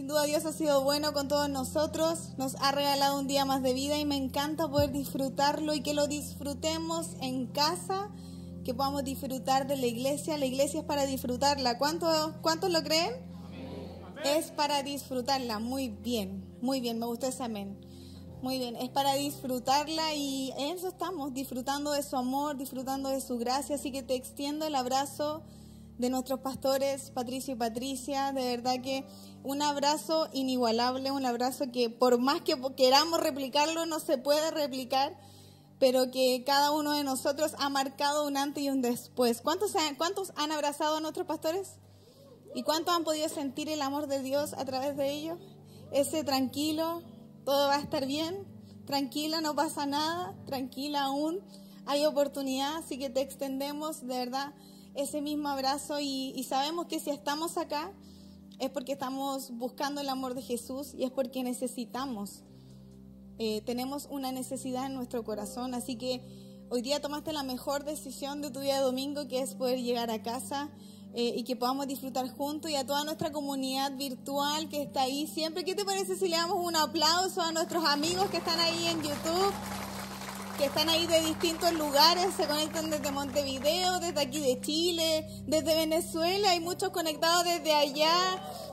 [0.00, 3.62] Sin duda Dios ha sido bueno con todos nosotros, nos ha regalado un día más
[3.62, 8.08] de vida y me encanta poder disfrutarlo y que lo disfrutemos en casa,
[8.64, 10.38] que podamos disfrutar de la iglesia.
[10.38, 11.76] La iglesia es para disfrutarla.
[11.76, 13.12] ¿Cuántos, cuántos lo creen?
[14.24, 15.58] Es para disfrutarla.
[15.58, 17.78] Muy bien, muy bien, me gustó ese amén.
[18.40, 23.20] Muy bien, es para disfrutarla y en eso estamos, disfrutando de su amor, disfrutando de
[23.20, 23.74] su gracia.
[23.74, 25.42] Así que te extiendo el abrazo
[26.00, 28.32] de nuestros pastores Patricio y Patricia.
[28.32, 29.04] De verdad que
[29.42, 35.18] un abrazo inigualable, un abrazo que por más que queramos replicarlo no se puede replicar,
[35.78, 39.42] pero que cada uno de nosotros ha marcado un antes y un después.
[39.42, 41.76] ¿Cuántos, cuántos han abrazado a nuestros pastores?
[42.54, 45.38] ¿Y cuántos han podido sentir el amor de Dios a través de ellos?
[45.92, 47.02] Ese tranquilo,
[47.44, 48.46] todo va a estar bien,
[48.86, 51.40] tranquila, no pasa nada, tranquila aún,
[51.86, 54.52] hay oportunidad, así que te extendemos de verdad
[54.94, 57.92] ese mismo abrazo y, sabemos que si estamos acá
[58.58, 62.42] es porque estamos buscando el amor de Jesús y es porque necesitamos,
[63.38, 66.20] eh, tenemos una necesidad en nuestro corazón, así que
[66.68, 70.10] hoy día tomaste la mejor decisión de tu día de domingo que es poder llegar
[70.10, 70.70] a casa
[71.14, 75.26] eh, y que podamos disfrutar juntos y a toda nuestra comunidad virtual que está ahí
[75.26, 75.64] siempre.
[75.64, 79.02] ¿Qué te parece si le damos un aplauso a nuestros amigos que están ahí en
[79.02, 79.52] YouTube?
[80.60, 85.74] Que están ahí de distintos lugares, se conectan desde Montevideo, desde aquí de Chile, desde
[85.74, 88.12] Venezuela, hay muchos conectados desde allá,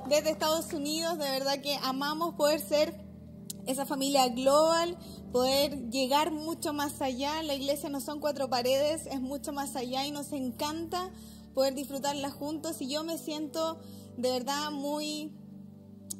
[0.09, 2.93] desde Estados Unidos, de verdad que amamos poder ser
[3.67, 4.97] esa familia global,
[5.31, 10.05] poder llegar mucho más allá, la iglesia no son cuatro paredes, es mucho más allá
[10.05, 11.09] y nos encanta
[11.53, 12.81] poder disfrutarla juntos.
[12.81, 13.79] Y yo me siento
[14.17, 15.31] de verdad muy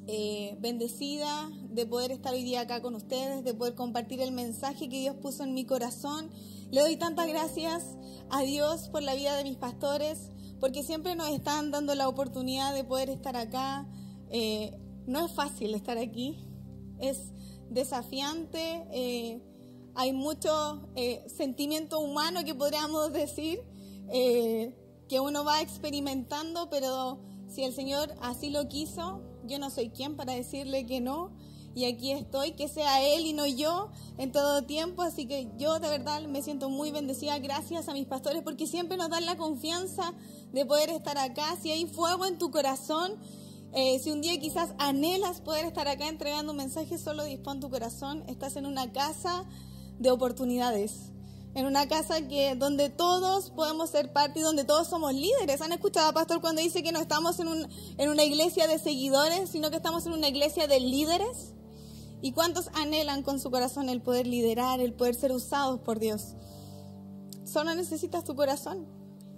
[0.08, 4.90] eh, bendecida de poder estar hoy día acá con ustedes, de poder compartir el mensaje
[4.90, 6.32] que Dios puso en mi corazón.
[6.72, 7.84] Le doy tantas gracias
[8.32, 12.74] a Dios por la vida de mis pastores, porque siempre nos están dando la oportunidad
[12.74, 13.88] de poder estar acá.
[14.32, 16.48] Eh, no es fácil estar aquí,
[16.98, 17.32] es
[17.70, 19.40] desafiante, eh,
[19.94, 20.90] hay mucho
[21.28, 23.62] sentimiento humano que podríamos decir
[24.10, 30.16] que uno va experimentando, pero si el Señor así lo quiso, yo no soy quien
[30.16, 31.32] para decirle que no.
[31.78, 35.04] Y aquí estoy, que sea Él y no yo en todo tiempo.
[35.04, 37.38] Así que yo de verdad me siento muy bendecida.
[37.38, 40.12] Gracias a mis pastores porque siempre nos dan la confianza
[40.52, 41.56] de poder estar acá.
[41.62, 43.14] Si hay fuego en tu corazón,
[43.74, 47.70] eh, si un día quizás anhelas poder estar acá entregando un mensaje, solo dispón tu
[47.70, 48.24] corazón.
[48.28, 49.46] Estás en una casa
[50.00, 51.12] de oportunidades
[51.54, 55.62] en una casa que donde todos podemos ser parte y donde todos somos líderes.
[55.62, 57.68] ¿Han escuchado, pastor, cuando dice que no estamos en, un,
[57.98, 61.54] en una iglesia de seguidores, sino que estamos en una iglesia de líderes?
[62.22, 66.34] ¿Y cuántos anhelan con su corazón el poder liderar, el poder ser usados por Dios?
[67.46, 68.88] Solo necesitas tu corazón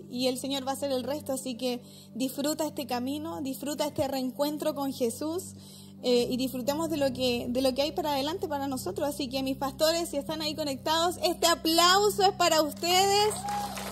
[0.09, 1.81] y el Señor va a hacer el resto, así que
[2.15, 5.53] disfruta este camino, disfruta este reencuentro con Jesús
[6.01, 9.07] eh, y disfrutemos de lo, que, de lo que hay para adelante para nosotros.
[9.07, 13.33] Así que mis pastores, si están ahí conectados, este aplauso es para ustedes.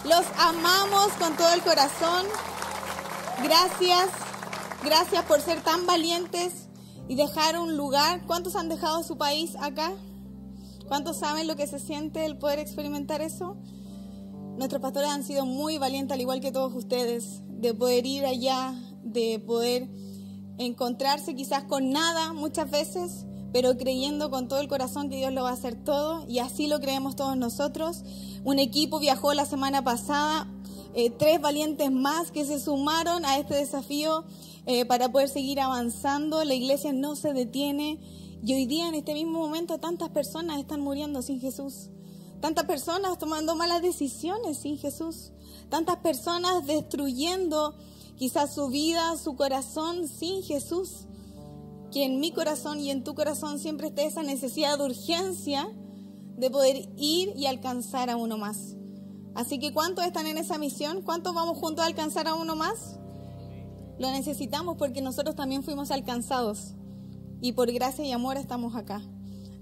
[0.05, 2.25] Los amamos con todo el corazón.
[3.43, 4.09] Gracias,
[4.83, 6.66] gracias por ser tan valientes
[7.07, 8.25] y dejar un lugar.
[8.25, 9.93] ¿Cuántos han dejado su país acá?
[10.87, 13.57] ¿Cuántos saben lo que se siente el poder experimentar eso?
[14.57, 18.73] Nuestros pastores han sido muy valientes, al igual que todos ustedes, de poder ir allá,
[19.03, 19.89] de poder
[20.57, 25.43] encontrarse quizás con nada muchas veces, pero creyendo con todo el corazón que Dios lo
[25.43, 28.03] va a hacer todo y así lo creemos todos nosotros.
[28.43, 30.47] Un equipo viajó la semana pasada,
[30.93, 34.25] eh, tres valientes más que se sumaron a este desafío
[34.67, 36.43] eh, para poder seguir avanzando.
[36.43, 37.99] La iglesia no se detiene
[38.43, 41.89] y hoy día en este mismo momento tantas personas están muriendo sin Jesús.
[42.41, 45.31] Tantas personas tomando malas decisiones sin Jesús.
[45.69, 47.75] Tantas personas destruyendo
[48.17, 51.07] quizás su vida, su corazón sin Jesús.
[51.91, 55.73] Que en mi corazón y en tu corazón siempre esté esa necesidad de urgencia
[56.35, 58.75] de poder ir y alcanzar a uno más.
[59.33, 61.03] Así que ¿cuántos están en esa misión?
[61.03, 62.96] ¿Cuántos vamos juntos a alcanzar a uno más?
[63.99, 66.73] Lo necesitamos porque nosotros también fuimos alcanzados
[67.41, 69.01] y por gracia y amor estamos acá.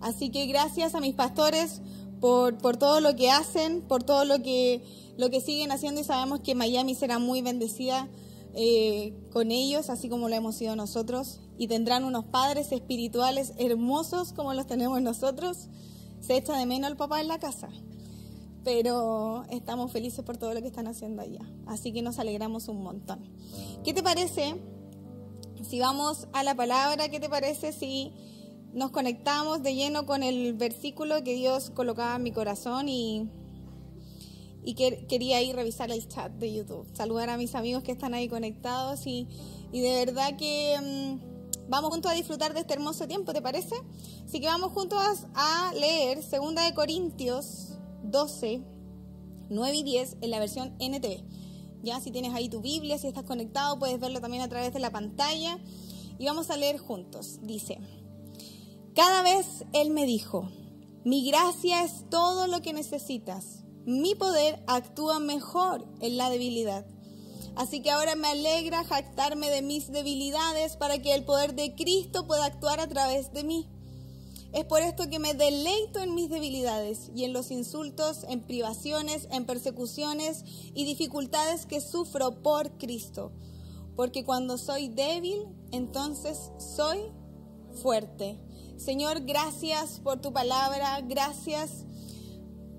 [0.01, 1.81] Así que gracias a mis pastores
[2.19, 4.83] por, por todo lo que hacen, por todo lo que,
[5.17, 8.07] lo que siguen haciendo y sabemos que Miami será muy bendecida
[8.53, 14.33] eh, con ellos, así como lo hemos sido nosotros, y tendrán unos padres espirituales hermosos
[14.33, 15.67] como los tenemos nosotros.
[16.21, 17.69] Se echa de menos el papá en la casa,
[18.65, 22.81] pero estamos felices por todo lo que están haciendo allá, así que nos alegramos un
[22.81, 23.19] montón.
[23.83, 24.55] ¿Qué te parece
[25.63, 27.07] si vamos a la palabra?
[27.07, 28.11] ¿Qué te parece si
[28.73, 33.29] nos conectamos de lleno con el versículo que Dios colocaba en mi corazón y
[34.65, 38.15] y que, quería ir revisar el chat de YouTube, saludar a mis amigos que están
[38.15, 39.27] ahí conectados y,
[39.71, 43.75] y de verdad que mm, vamos juntos a disfrutar de este hermoso tiempo, ¿te parece?
[44.25, 47.74] Así que vamos juntos a leer 2 de Corintios
[48.11, 48.61] 12,
[49.49, 51.23] 9 y 10 en la versión NTV.
[51.83, 54.79] Ya si tienes ahí tu Biblia, si estás conectado, puedes verlo también a través de
[54.79, 55.59] la pantalla
[56.17, 57.39] y vamos a leer juntos.
[57.43, 57.77] Dice,
[58.95, 60.49] cada vez Él me dijo,
[61.03, 63.63] mi gracia es todo lo que necesitas.
[63.85, 66.87] Mi poder actúa mejor en la debilidad.
[67.55, 72.25] Así que ahora me alegra jactarme de mis debilidades para que el poder de Cristo
[72.25, 73.69] pueda actuar a través de mí.
[74.55, 79.27] Es por esto que me deleito en mis debilidades y en los insultos, en privaciones,
[79.29, 83.33] en persecuciones y dificultades que sufro por Cristo.
[83.97, 86.99] Porque cuando soy débil, entonces soy
[87.81, 88.39] fuerte.
[88.77, 91.83] Señor, gracias por tu palabra, gracias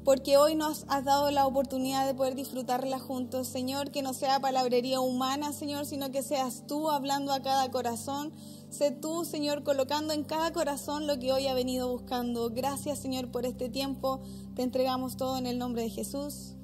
[0.06, 3.48] porque hoy nos has dado la oportunidad de poder disfrutarla juntos.
[3.48, 8.32] Señor, que no sea palabrería humana, Señor, sino que seas tú hablando a cada corazón.
[8.70, 12.50] Sé tú, Señor, colocando en cada corazón lo que hoy ha venido buscando.
[12.50, 14.20] Gracias, Señor, por este tiempo.
[14.54, 16.54] Te entregamos todo en el nombre de Jesús.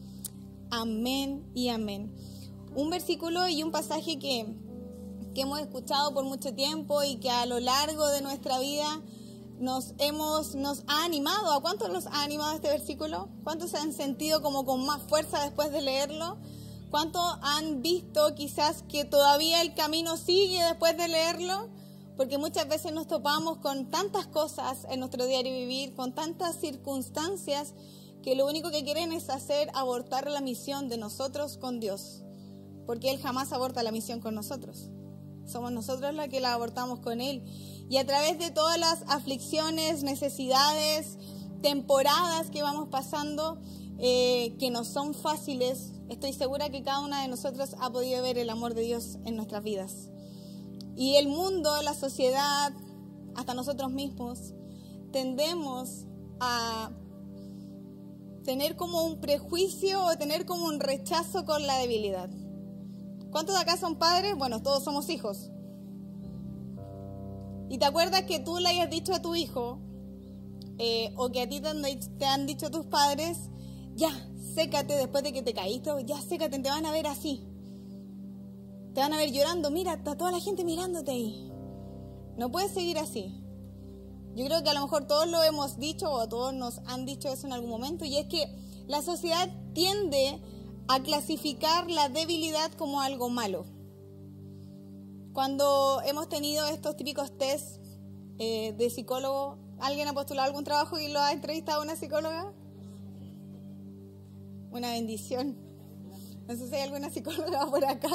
[0.71, 2.15] Amén y amén.
[2.77, 4.47] Un versículo y un pasaje que,
[5.35, 9.03] que hemos escuchado por mucho tiempo y que a lo largo de nuestra vida
[9.59, 11.53] nos hemos, nos ha animado.
[11.53, 13.29] ¿A cuántos los ha animado este versículo?
[13.45, 16.37] ¿Cuántos se han sentido como con más fuerza después de leerlo?
[16.91, 21.71] ¿Cuántos han visto quizás que todavía el camino sigue después de leerlo?
[22.17, 27.75] Porque muchas veces nos topamos con tantas cosas en nuestro diario vivir, con tantas circunstancias,
[28.23, 32.23] que lo único que quieren es hacer abortar la misión de nosotros con Dios.
[32.87, 34.91] Porque Él jamás aborta la misión con nosotros.
[35.47, 37.43] Somos nosotros los que la abortamos con Él.
[37.93, 41.19] Y a través de todas las aflicciones, necesidades,
[41.61, 43.59] temporadas que vamos pasando,
[43.99, 48.39] eh, que no son fáciles, estoy segura que cada una de nosotros ha podido ver
[48.39, 50.09] el amor de Dios en nuestras vidas.
[50.97, 52.73] Y el mundo, la sociedad,
[53.37, 54.55] hasta nosotros mismos,
[55.13, 56.07] tendemos
[56.41, 56.93] a
[58.43, 62.31] tener como un prejuicio o tener como un rechazo con la debilidad.
[63.31, 64.35] ¿Cuántos de acá son padres?
[64.35, 65.52] Bueno, todos somos hijos.
[67.73, 69.79] Y te acuerdas que tú le hayas dicho a tu hijo,
[70.77, 71.59] eh, o que a ti
[72.19, 73.49] te han, dicho tus padres,
[73.95, 74.11] ya,
[74.55, 77.43] sécate después de que te caíste, ya sécate, te van a ver así.
[78.93, 81.51] Te van a ver llorando, mira, está toda la gente mirándote ahí.
[82.37, 83.43] No puedes seguir así.
[84.37, 87.33] Yo creo que a lo mejor todos lo hemos dicho o todos nos han dicho
[87.33, 88.55] eso en algún momento y es que
[88.87, 90.43] la sociedad tiende
[90.89, 93.65] a clasificar la debilidad como algo malo.
[95.33, 97.81] Cuando hemos tenido estos típicos test
[98.39, 102.53] eh, de psicólogo, ¿alguien ha postulado algún trabajo y lo ha entrevistado a una psicóloga?
[104.73, 105.57] Una bendición.
[106.47, 108.11] No sé si hay alguna psicóloga por acá,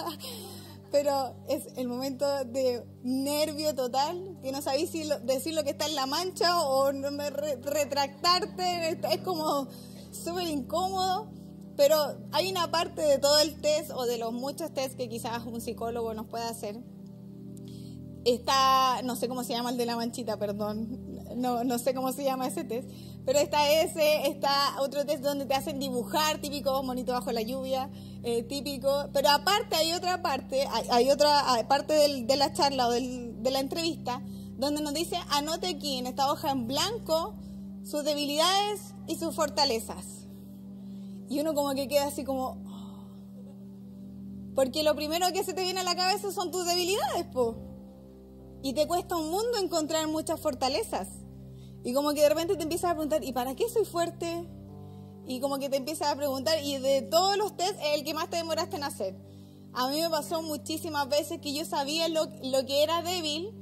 [0.91, 5.87] pero es el momento de nervio total, que no sabéis si decir lo que está
[5.87, 9.67] en la mancha o no me retractarte, es como
[10.11, 11.31] súper incómodo.
[11.75, 11.95] Pero
[12.31, 15.61] hay una parte de todo el test o de los muchos tests que quizás un
[15.61, 16.79] psicólogo nos pueda hacer
[18.27, 20.99] Está, no sé cómo se llama el de la manchita, perdón,
[21.37, 22.89] no, no sé cómo se llama ese test,
[23.25, 24.51] pero está ese, está
[24.81, 27.89] otro test donde te hacen dibujar, típico monito bajo la lluvia,
[28.23, 33.49] eh, típico, pero aparte hay otra parte, hay, otra parte de la charla o de
[33.49, 34.21] la entrevista,
[34.57, 37.33] donde nos dice, anote aquí en esta hoja en blanco
[37.85, 40.27] sus debilidades y sus fortalezas.
[41.29, 42.57] Y uno como que queda así como...
[42.65, 43.07] Oh".
[44.53, 47.66] Porque lo primero que se te viene a la cabeza son tus debilidades, po.
[48.67, 51.07] Y te cuesta un mundo encontrar muchas fortalezas.
[51.85, 54.45] Y como que de repente te empiezas a preguntar, ¿y para qué soy fuerte?
[55.25, 58.29] Y como que te empiezas a preguntar, y de todos los test, el que más
[58.29, 59.15] te demoraste en hacer.
[59.71, 63.53] A mí me pasó muchísimas veces que yo sabía lo, lo que era débil,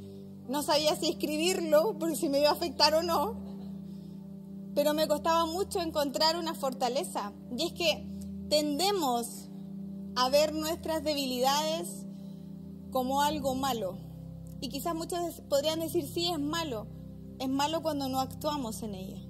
[0.50, 3.39] no sabía si escribirlo, porque si me iba a afectar o no,
[4.74, 7.31] pero me costaba mucho encontrar una fortaleza.
[7.55, 8.07] Y es que
[8.50, 9.51] tendemos
[10.15, 12.07] a ver nuestras debilidades
[12.89, 14.04] como algo malo.
[14.62, 16.88] Y quizás muchos podrían decir, sí, es malo.
[17.39, 19.21] Es malo cuando no actuamos en ella.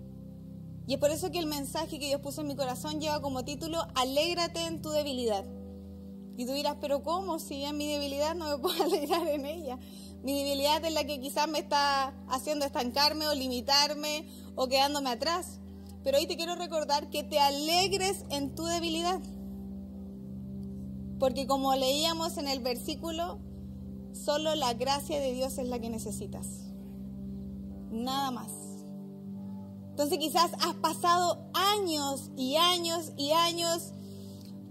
[0.87, 3.43] Y es por eso que el mensaje que Dios puso en mi corazón lleva como
[3.43, 5.43] título, alégrate en tu debilidad.
[6.37, 7.39] Y tú dirás, pero ¿cómo?
[7.39, 9.79] Si en mi debilidad no me puedo alegrar en ella.
[10.23, 15.59] Mi debilidad es la que quizás me está haciendo estancarme o limitarme o quedándome atrás.
[16.03, 19.19] Pero hoy te quiero recordar que te alegres en tu debilidad.
[21.19, 23.39] Porque como leíamos en el versículo,
[24.23, 26.47] Solo la gracia de Dios es la que necesitas.
[27.91, 28.51] Nada más.
[29.89, 33.93] Entonces quizás has pasado años y años y años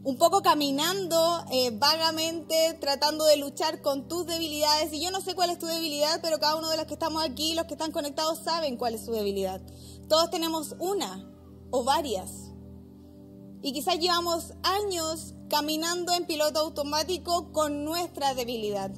[0.02, 4.92] un poco caminando eh, vagamente, tratando de luchar con tus debilidades.
[4.92, 7.22] Y yo no sé cuál es tu debilidad, pero cada uno de los que estamos
[7.22, 9.62] aquí, los que están conectados, saben cuál es su debilidad.
[10.08, 11.26] Todos tenemos una
[11.70, 12.50] o varias.
[13.62, 18.90] Y quizás llevamos años caminando en piloto automático con nuestra debilidad.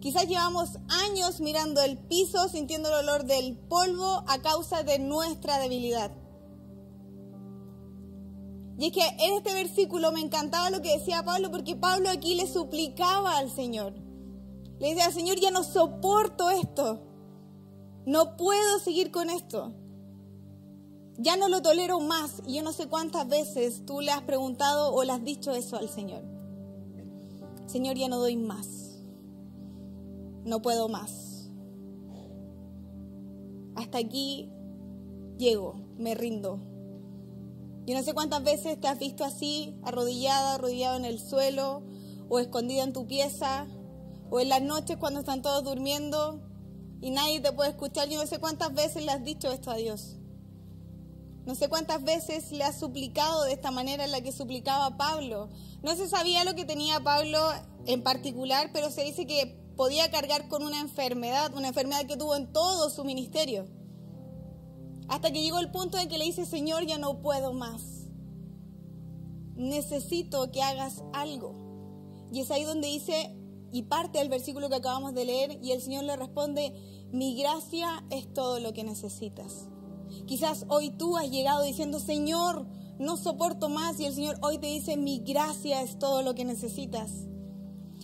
[0.00, 5.58] Quizás llevamos años mirando el piso, sintiendo el olor del polvo a causa de nuestra
[5.58, 6.10] debilidad.
[8.78, 12.34] Y es que en este versículo me encantaba lo que decía Pablo, porque Pablo aquí
[12.34, 13.94] le suplicaba al Señor.
[14.78, 17.00] Le decía, Señor, ya no soporto esto.
[18.04, 19.72] No puedo seguir con esto.
[21.16, 22.42] Ya no lo tolero más.
[22.46, 25.76] Y yo no sé cuántas veces tú le has preguntado o le has dicho eso
[25.76, 26.22] al Señor.
[27.66, 28.75] Señor, ya no doy más.
[30.46, 31.50] No puedo más.
[33.74, 34.48] Hasta aquí
[35.38, 36.60] llego, me rindo.
[37.84, 41.82] Yo no sé cuántas veces te has visto así, arrodillada, arrodillado en el suelo,
[42.28, 43.66] o escondida en tu pieza,
[44.30, 46.40] o en las noches cuando están todos durmiendo
[47.00, 48.08] y nadie te puede escuchar.
[48.08, 50.16] Yo no sé cuántas veces le has dicho esto a Dios.
[51.44, 55.48] No sé cuántas veces le has suplicado de esta manera en la que suplicaba Pablo.
[55.82, 57.40] No se sabía lo que tenía Pablo
[57.84, 62.34] en particular, pero se dice que podía cargar con una enfermedad, una enfermedad que tuvo
[62.34, 63.66] en todo su ministerio.
[65.08, 67.82] Hasta que llegó el punto en que le dice, Señor, ya no puedo más.
[69.54, 71.54] Necesito que hagas algo.
[72.32, 73.36] Y es ahí donde dice,
[73.70, 76.72] y parte del versículo que acabamos de leer, y el Señor le responde,
[77.12, 79.68] mi gracia es todo lo que necesitas.
[80.26, 82.66] Quizás hoy tú has llegado diciendo, Señor,
[82.98, 86.44] no soporto más, y el Señor hoy te dice, mi gracia es todo lo que
[86.44, 87.10] necesitas.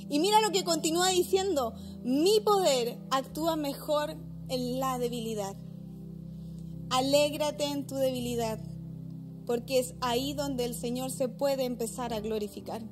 [0.09, 4.17] Y mira lo que continúa diciendo, mi poder actúa mejor
[4.49, 5.57] en la debilidad.
[6.91, 8.59] Alégrate en tu debilidad,
[9.47, 12.83] porque es ahí donde el Señor se puede empezar a glorificar.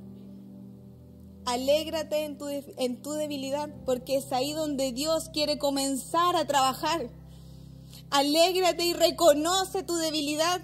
[1.44, 7.10] Alégrate en tu, en tu debilidad, porque es ahí donde Dios quiere comenzar a trabajar.
[8.10, 10.62] Alégrate y reconoce tu debilidad.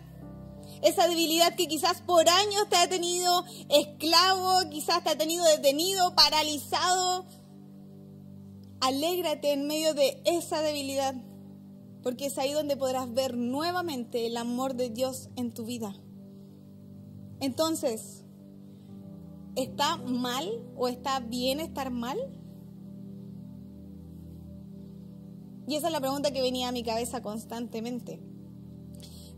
[0.83, 6.14] Esa debilidad que quizás por años te ha tenido esclavo, quizás te ha tenido detenido,
[6.14, 7.26] paralizado.
[8.80, 11.14] Alégrate en medio de esa debilidad
[12.06, 15.92] porque es ahí donde podrás ver nuevamente el amor de Dios en tu vida.
[17.40, 18.25] Entonces,
[19.56, 22.16] ¿está mal o está bien estar mal?
[25.66, 28.21] Y esa es la pregunta que venía a mi cabeza constantemente.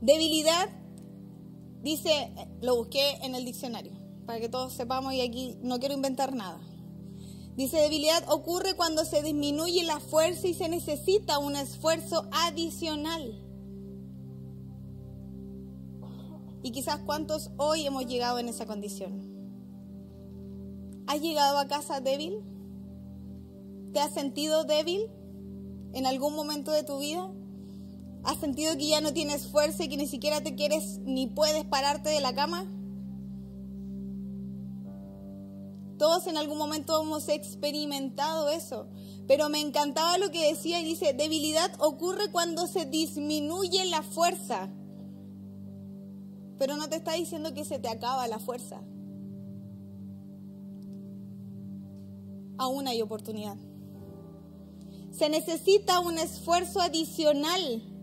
[0.03, 0.69] Debilidad,
[1.83, 3.93] dice, lo busqué en el diccionario,
[4.27, 6.61] para que todos sepamos y aquí no quiero inventar nada.
[7.57, 13.45] Dice, debilidad ocurre cuando se disminuye la fuerza y se necesita un esfuerzo adicional.
[16.63, 19.39] Y quizás cuántos hoy hemos llegado en esa condición.
[21.09, 22.43] ¿Has llegado a casa débil?
[23.93, 25.11] ¿Te has sentido débil
[25.95, 27.33] en algún momento de tu vida?
[28.29, 31.65] ¿Has sentido que ya no tienes fuerza y que ni siquiera te quieres ni puedes
[31.65, 32.71] pararte de la cama?
[35.97, 38.91] Todos en algún momento hemos experimentado eso.
[39.27, 44.69] Pero me encantaba lo que decía y dice, debilidad ocurre cuando se disminuye la fuerza.
[46.59, 48.83] Pero no te está diciendo que se te acaba la fuerza.
[52.59, 53.57] Aún hay oportunidad.
[55.13, 57.95] Se necesita un esfuerzo adicional.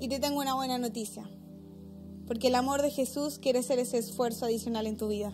[0.00, 1.28] Y te tengo una buena noticia.
[2.26, 5.32] Porque el amor de Jesús quiere ser ese esfuerzo adicional en tu vida.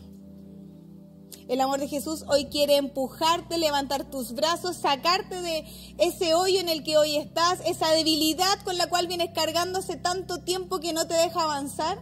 [1.49, 5.65] El amor de Jesús hoy quiere empujarte, levantar tus brazos, sacarte de
[5.99, 9.97] ese hoyo en el que hoy estás, esa debilidad con la cual vienes cargando hace
[9.97, 12.01] tanto tiempo que no te deja avanzar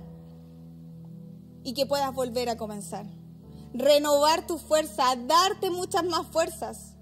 [1.65, 3.07] y que puedas volver a comenzar.
[3.73, 6.95] Renovar tu fuerza, darte muchas más fuerzas.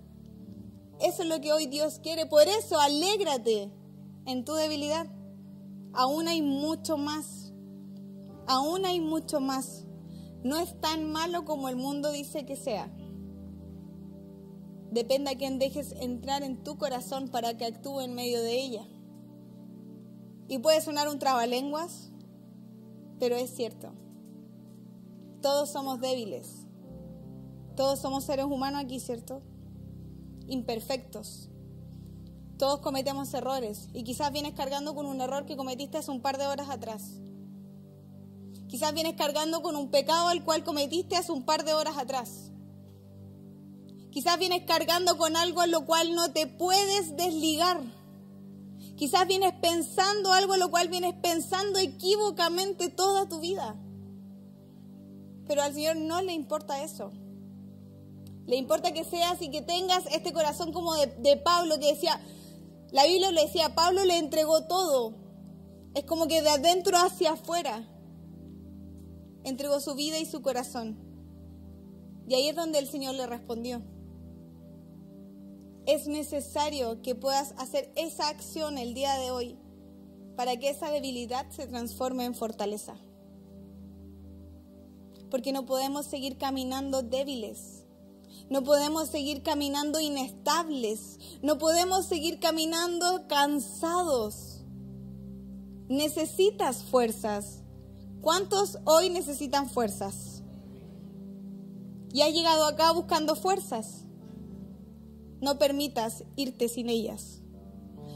[1.00, 2.26] Eso es lo que hoy Dios quiere.
[2.26, 3.72] Por eso, alégrate
[4.24, 5.06] en tu debilidad.
[5.96, 7.52] Aún hay mucho más.
[8.46, 9.86] Aún hay mucho más
[10.46, 12.88] no es tan malo como el mundo dice que sea.
[14.92, 18.86] Depende a quien dejes entrar en tu corazón para que actúe en medio de ella.
[20.46, 22.12] Y puede sonar un trabalenguas,
[23.18, 23.92] pero es cierto.
[25.42, 26.68] Todos somos débiles.
[27.74, 29.42] Todos somos seres humanos aquí, ¿cierto?
[30.46, 31.50] Imperfectos.
[32.58, 36.38] Todos cometemos errores y quizás vienes cargando con un error que cometiste hace un par
[36.38, 37.02] de horas atrás.
[38.66, 42.50] Quizás vienes cargando con un pecado al cual cometiste hace un par de horas atrás.
[44.10, 47.82] Quizás vienes cargando con algo a lo cual no te puedes desligar.
[48.96, 53.76] Quizás vienes pensando algo a lo cual vienes pensando equívocamente toda tu vida.
[55.46, 57.12] Pero al Señor no le importa eso.
[58.46, 62.18] Le importa que seas y que tengas este corazón como de, de Pablo que decía,
[62.92, 65.14] la Biblia le decía, Pablo le entregó todo.
[65.94, 67.88] Es como que de adentro hacia afuera
[69.44, 70.98] entregó su vida y su corazón.
[72.28, 73.82] Y ahí es donde el Señor le respondió.
[75.86, 79.56] Es necesario que puedas hacer esa acción el día de hoy
[80.36, 82.96] para que esa debilidad se transforme en fortaleza.
[85.30, 87.75] Porque no podemos seguir caminando débiles.
[88.48, 91.18] No podemos seguir caminando inestables.
[91.42, 94.64] No podemos seguir caminando cansados.
[95.88, 97.62] Necesitas fuerzas.
[98.20, 100.42] ¿Cuántos hoy necesitan fuerzas?
[102.12, 104.04] Y has llegado acá buscando fuerzas.
[105.40, 107.42] No permitas irte sin ellas.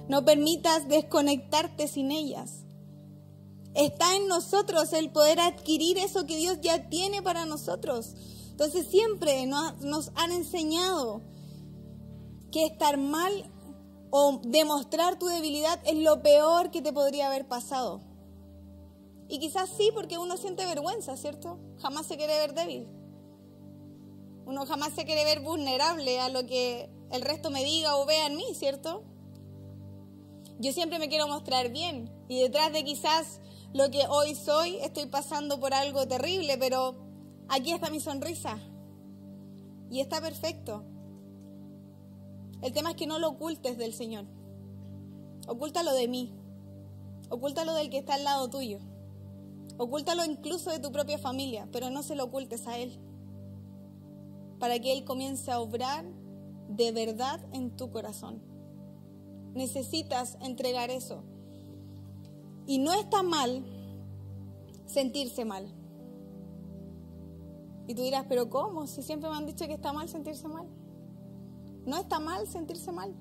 [0.09, 2.65] No permitas desconectarte sin ellas.
[3.75, 8.15] Está en nosotros el poder adquirir eso que Dios ya tiene para nosotros.
[8.61, 11.23] Entonces siempre nos, han enseñado
[12.53, 13.51] que estar mal
[14.11, 18.03] o demostrar tu debilidad es lo peor que te podría haber pasado.
[19.31, 21.59] Y quizás sí, porque uno siente vergüenza, ¿cierto?
[21.79, 22.87] Jamás se quiere ver débil.
[24.45, 28.27] Uno jamás se quiere ver vulnerable a lo que el resto me diga o vea
[28.27, 29.05] en mí, ¿cierto?
[30.59, 33.41] Yo siempre me quiero mostrar bien y detrás de quizás
[33.73, 37.10] lo que hoy soy estoy pasando por algo terrible, pero
[37.51, 38.59] aquí está mi sonrisa
[39.91, 40.85] y está perfecto.
[42.63, 44.25] El tema es que no lo ocultes del Señor.
[45.47, 46.33] Ocúltalo de mí.
[47.29, 48.79] Ocúltalo del que está al lado tuyo.
[49.79, 52.99] Ocúltalo incluso de tu propia familia, pero no se lo ocultes a Él.
[54.59, 56.05] Para que Él comience a obrar
[56.69, 58.43] de verdad en tu corazón.
[59.55, 61.25] Necesitas entregar eso.
[62.67, 63.65] Y no está mal
[64.87, 65.80] sentirse mal.
[67.91, 68.87] Y tú dirás, pero ¿cómo?
[68.87, 70.65] Si siempre me han dicho que está mal sentirse mal.
[71.85, 73.13] No está mal sentirse mal.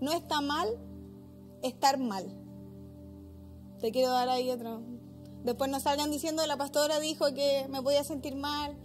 [0.00, 0.66] No está mal
[1.62, 2.24] estar mal.
[3.78, 4.82] Te quiero dar ahí otro,
[5.44, 8.76] Después no salgan diciendo la pastora dijo que me podía sentir mal.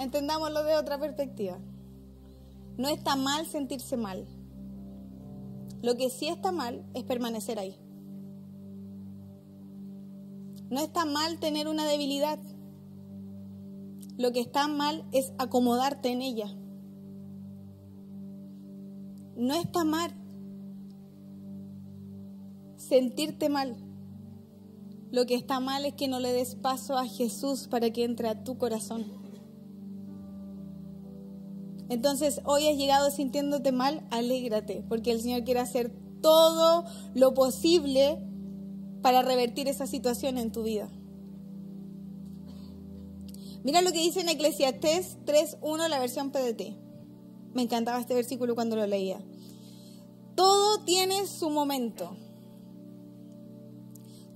[0.00, 1.60] Entendámoslo de otra perspectiva.
[2.76, 4.26] No está mal sentirse mal.
[5.80, 7.78] Lo que sí está mal es permanecer ahí.
[10.70, 12.40] No está mal tener una debilidad.
[14.18, 16.54] Lo que está mal es acomodarte en ella.
[19.36, 20.12] No está mal
[22.78, 23.76] sentirte mal.
[25.10, 28.28] Lo que está mal es que no le des paso a Jesús para que entre
[28.28, 29.06] a tu corazón.
[31.88, 38.18] Entonces, hoy has llegado sintiéndote mal, alégrate, porque el Señor quiere hacer todo lo posible
[39.00, 40.90] para revertir esa situación en tu vida.
[43.64, 46.76] Mira lo que dice en Eclesiastés 3.1, la versión PDT.
[47.54, 49.20] Me encantaba este versículo cuando lo leía.
[50.34, 52.16] Todo tiene su momento.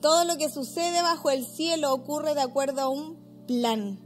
[0.00, 4.00] Todo lo que sucede bajo el cielo ocurre de acuerdo a un plan.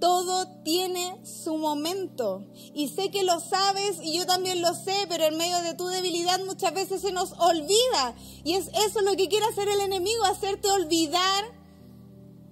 [0.00, 2.44] Todo tiene su momento.
[2.74, 5.86] Y sé que lo sabes y yo también lo sé, pero en medio de tu
[5.86, 8.16] debilidad muchas veces se nos olvida.
[8.42, 11.44] Y es eso lo que quiere hacer el enemigo, hacerte olvidar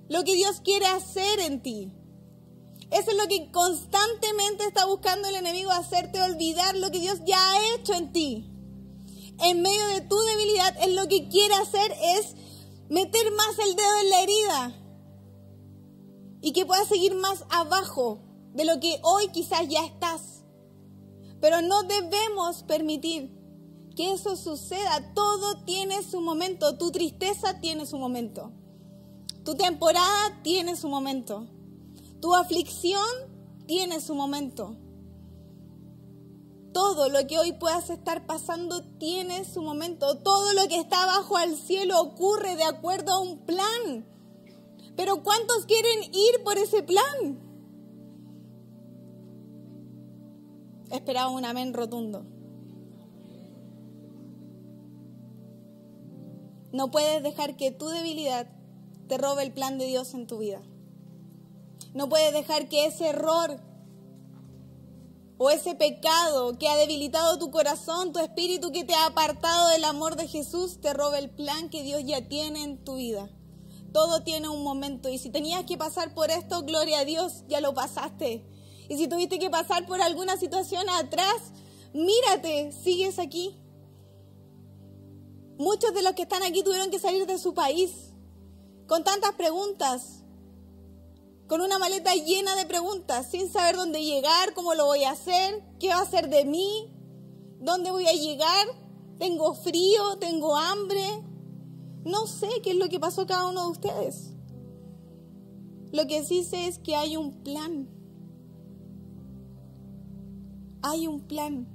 [0.08, 1.92] lo que Dios quiere hacer en ti.
[2.90, 7.38] Eso es lo que constantemente está buscando el enemigo, hacerte olvidar lo que Dios ya
[7.38, 8.54] ha hecho en ti
[9.40, 12.34] en medio de tu debilidad, Él lo que quiere hacer es
[12.88, 14.80] meter más el dedo en la herida
[16.40, 18.20] y que puedas seguir más abajo
[18.52, 20.44] de lo que hoy quizás ya estás.
[21.40, 23.30] Pero no debemos permitir
[23.96, 25.12] que eso suceda.
[25.14, 26.78] Todo tiene su momento.
[26.78, 28.52] Tu tristeza tiene su momento.
[29.44, 31.46] Tu temporada tiene su momento.
[32.20, 33.06] Tu aflicción
[33.66, 34.76] tiene su momento
[36.74, 40.18] todo lo que hoy puedas estar pasando tiene su momento.
[40.18, 44.04] Todo lo que está bajo al cielo ocurre de acuerdo a un plan.
[44.96, 47.40] Pero ¿cuántos quieren ir por ese plan?
[50.90, 52.26] Esperaba un amén rotundo.
[56.72, 58.48] No puedes dejar que tu debilidad
[59.08, 60.62] te robe el plan de Dios en tu vida.
[61.94, 63.60] No puedes dejar que ese error
[65.38, 69.84] o ese pecado que ha debilitado tu corazón, tu espíritu, que te ha apartado del
[69.84, 73.28] amor de Jesús, te roba el plan que Dios ya tiene en tu vida.
[73.92, 77.60] Todo tiene un momento y si tenías que pasar por esto, gloria a Dios, ya
[77.60, 78.44] lo pasaste.
[78.88, 81.36] Y si tuviste que pasar por alguna situación atrás,
[81.92, 83.56] mírate, sigues aquí.
[85.58, 88.13] Muchos de los que están aquí tuvieron que salir de su país
[88.86, 90.20] con tantas preguntas.
[91.46, 95.62] con una maleta llena de preguntas, sin saber dónde llegar, cómo lo voy a hacer,
[95.78, 96.90] qué va a hacer de mí,
[97.60, 98.66] dónde voy a llegar,
[99.18, 101.04] tengo frío, tengo hambre.
[102.04, 104.32] No sé qué es lo que pasó cada uno de ustedes.
[105.92, 107.88] Lo que sí sé es que hay un plan.
[110.82, 111.73] Hay un plan.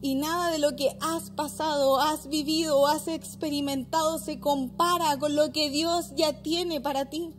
[0.00, 5.34] Y nada de lo que has pasado, has vivido o has experimentado se compara con
[5.34, 7.34] lo que Dios ya tiene para ti.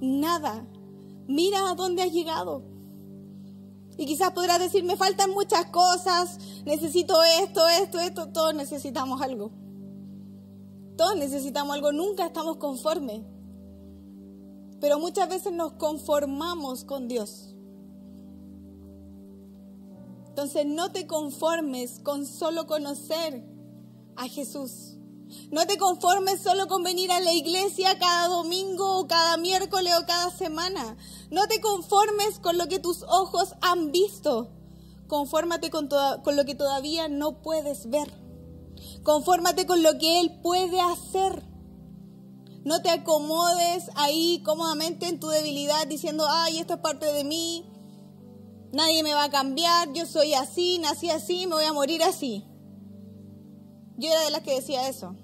[0.00, 0.66] Nada.
[1.26, 2.62] Mira a dónde has llegado.
[3.96, 9.52] Y quizás podrás decir, me faltan muchas cosas, necesito esto, esto, esto, todos necesitamos algo.
[10.98, 13.22] Todos necesitamos algo, nunca estamos conformes.
[14.80, 17.55] Pero muchas veces nos conformamos con Dios.
[20.36, 23.42] Entonces no te conformes con solo conocer
[24.16, 24.98] a Jesús.
[25.50, 30.04] No te conformes solo con venir a la iglesia cada domingo o cada miércoles o
[30.04, 30.98] cada semana.
[31.30, 34.50] No te conformes con lo que tus ojos han visto.
[35.06, 35.88] Confórmate con,
[36.22, 38.12] con lo que todavía no puedes ver.
[39.04, 41.42] Confórmate con lo que Él puede hacer.
[42.62, 47.64] No te acomodes ahí cómodamente en tu debilidad diciendo, ay, esto es parte de mí,
[48.72, 52.44] Nadie me va a cambiar, yo soy así, nací así, me voy a morir así.
[53.96, 55.16] Yo era de las que decía eso.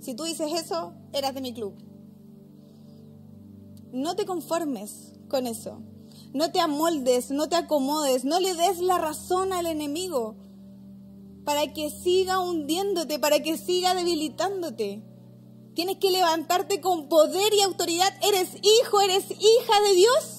[0.00, 1.74] Si tú dices eso, eras de mi club.
[3.92, 5.80] No te conformes con eso.
[6.32, 10.36] No te amoldes, no te acomodes, no le des la razón al enemigo
[11.46, 15.02] para que siga hundiéndote, para que siga debilitándote.
[15.74, 18.12] Tienes que levantarte con poder y autoridad.
[18.20, 20.35] Eres hijo, eres hija de Dios.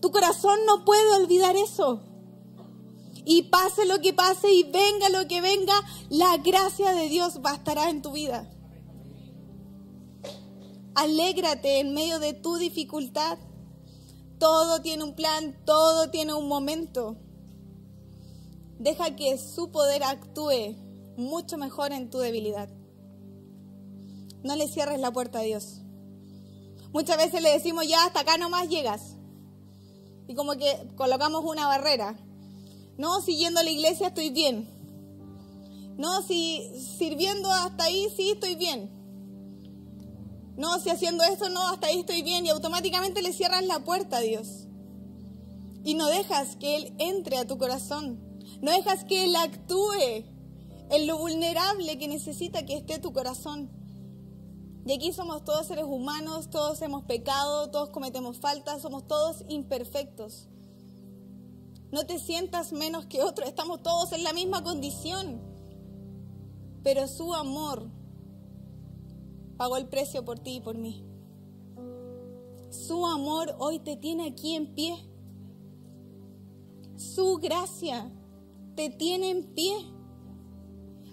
[0.00, 2.02] Tu corazón no puede olvidar eso.
[3.24, 5.74] Y pase lo que pase y venga lo que venga,
[6.08, 8.50] la gracia de Dios bastará en tu vida.
[10.94, 13.38] Alégrate en medio de tu dificultad.
[14.38, 17.16] Todo tiene un plan, todo tiene un momento.
[18.78, 20.76] Deja que su poder actúe
[21.16, 22.70] mucho mejor en tu debilidad.
[24.42, 25.82] No le cierres la puerta a Dios.
[26.92, 29.19] Muchas veces le decimos, ya hasta acá nomás llegas
[30.30, 32.16] y como que colocamos una barrera.
[32.96, 34.68] No, siguiendo la iglesia estoy bien.
[35.98, 36.62] No, si
[36.98, 38.88] sirviendo hasta ahí sí estoy bien.
[40.56, 42.46] No, si haciendo esto no, hasta ahí estoy bien.
[42.46, 44.68] Y automáticamente le cierras la puerta a Dios.
[45.82, 48.20] Y no dejas que Él entre a tu corazón.
[48.62, 50.24] No dejas que Él actúe
[50.90, 53.68] en lo vulnerable que necesita que esté tu corazón.
[54.86, 60.48] Y aquí somos todos seres humanos, todos hemos pecado, todos cometemos faltas, somos todos imperfectos.
[61.92, 65.40] No te sientas menos que otro, estamos todos en la misma condición.
[66.82, 67.90] Pero su amor
[69.58, 71.04] pagó el precio por ti y por mí.
[72.70, 74.96] Su amor hoy te tiene aquí en pie.
[76.96, 78.10] Su gracia
[78.76, 79.74] te tiene en pie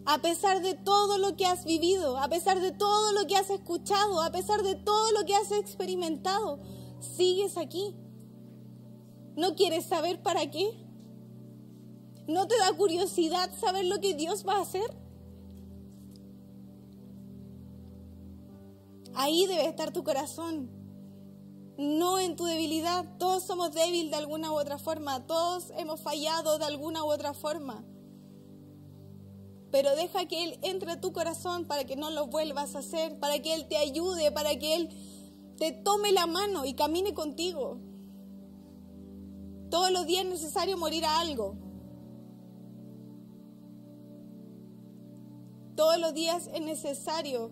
[0.09, 3.49] a pesar de todo lo que has vivido, a pesar de todo lo que has
[3.49, 6.61] escuchado, a pesar de todo lo que has experimentado,
[7.01, 7.93] sigues aquí.
[9.35, 10.71] ¿No quieres saber para qué?
[12.25, 14.89] ¿No te da curiosidad saber lo que Dios va a hacer?
[19.13, 20.71] Ahí debe estar tu corazón,
[21.77, 23.17] no en tu debilidad.
[23.17, 27.33] Todos somos débiles de alguna u otra forma, todos hemos fallado de alguna u otra
[27.33, 27.83] forma
[29.71, 33.19] pero deja que Él entre a tu corazón para que no lo vuelvas a hacer,
[33.19, 34.89] para que Él te ayude, para que Él
[35.57, 37.79] te tome la mano y camine contigo.
[39.69, 41.55] Todos los días es necesario morir a algo.
[45.75, 47.51] Todos los días es necesario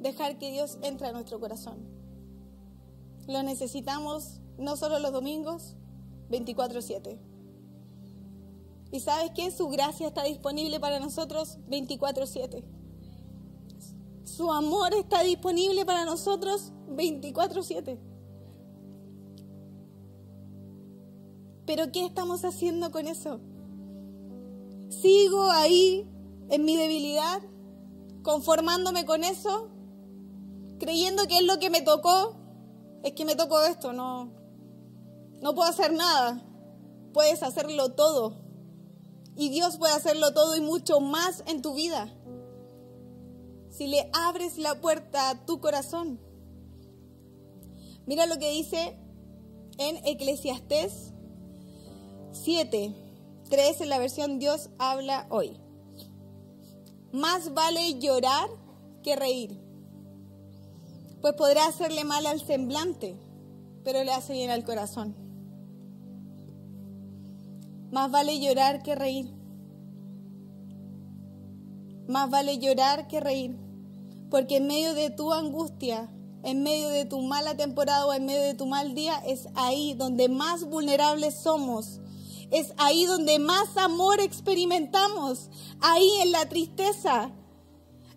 [0.00, 1.78] dejar que Dios entre a nuestro corazón.
[3.26, 5.76] Lo necesitamos no solo los domingos,
[6.30, 7.31] 24/7.
[8.92, 12.62] Y sabes que su gracia está disponible para nosotros 24/7.
[14.24, 17.98] Su amor está disponible para nosotros 24/7.
[21.64, 23.40] Pero ¿qué estamos haciendo con eso?
[24.90, 26.06] ¿Sigo ahí
[26.50, 27.40] en mi debilidad,
[28.22, 29.70] conformándome con eso,
[30.78, 32.36] creyendo que es lo que me tocó?
[33.02, 34.30] Es que me tocó esto, no,
[35.40, 36.46] no puedo hacer nada.
[37.14, 38.41] Puedes hacerlo todo
[39.36, 42.12] y Dios puede hacerlo todo y mucho más en tu vida.
[43.70, 46.20] Si le abres la puerta a tu corazón.
[48.06, 48.96] Mira lo que dice
[49.78, 51.12] en Eclesiastés
[52.32, 52.94] 7,
[53.48, 55.56] 3 en la versión Dios habla hoy.
[57.12, 58.48] Más vale llorar
[59.02, 59.58] que reír.
[61.20, 63.16] pues podrá hacerle mal al semblante,
[63.84, 65.14] pero le hace bien al corazón.
[67.92, 69.30] Más vale llorar que reír.
[72.08, 73.54] Más vale llorar que reír,
[74.30, 76.10] porque en medio de tu angustia,
[76.42, 79.92] en medio de tu mala temporada o en medio de tu mal día, es ahí
[79.92, 82.00] donde más vulnerables somos.
[82.50, 85.50] Es ahí donde más amor experimentamos,
[85.80, 87.30] ahí en la tristeza,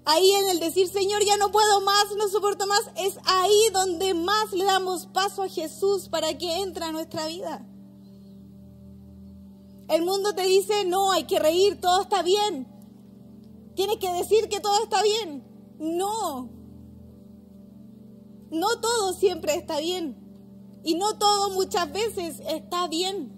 [0.06, 4.14] ahí en el decir, Señor, ya no puedo más, no soporto más, es ahí donde
[4.14, 7.68] más le damos paso a Jesús para que entre a nuestra vida.
[9.88, 12.68] El mundo te dice, no, hay que reír, todo está bien.
[13.76, 15.44] Tienes que decir que todo está bien.
[15.78, 16.50] No.
[18.50, 20.18] No todo siempre está bien.
[20.84, 23.34] Y no todo muchas veces está bien.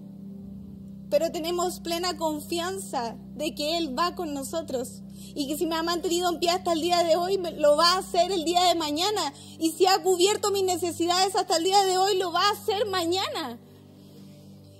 [1.10, 5.01] Pero tenemos plena confianza de que Él va con nosotros.
[5.36, 7.93] Y que si me ha mantenido en pie hasta el día de hoy, lo va
[7.93, 9.33] a hacer el día de mañana.
[9.60, 12.86] Y si ha cubierto mis necesidades hasta el día de hoy, lo va a hacer
[12.88, 13.60] mañana.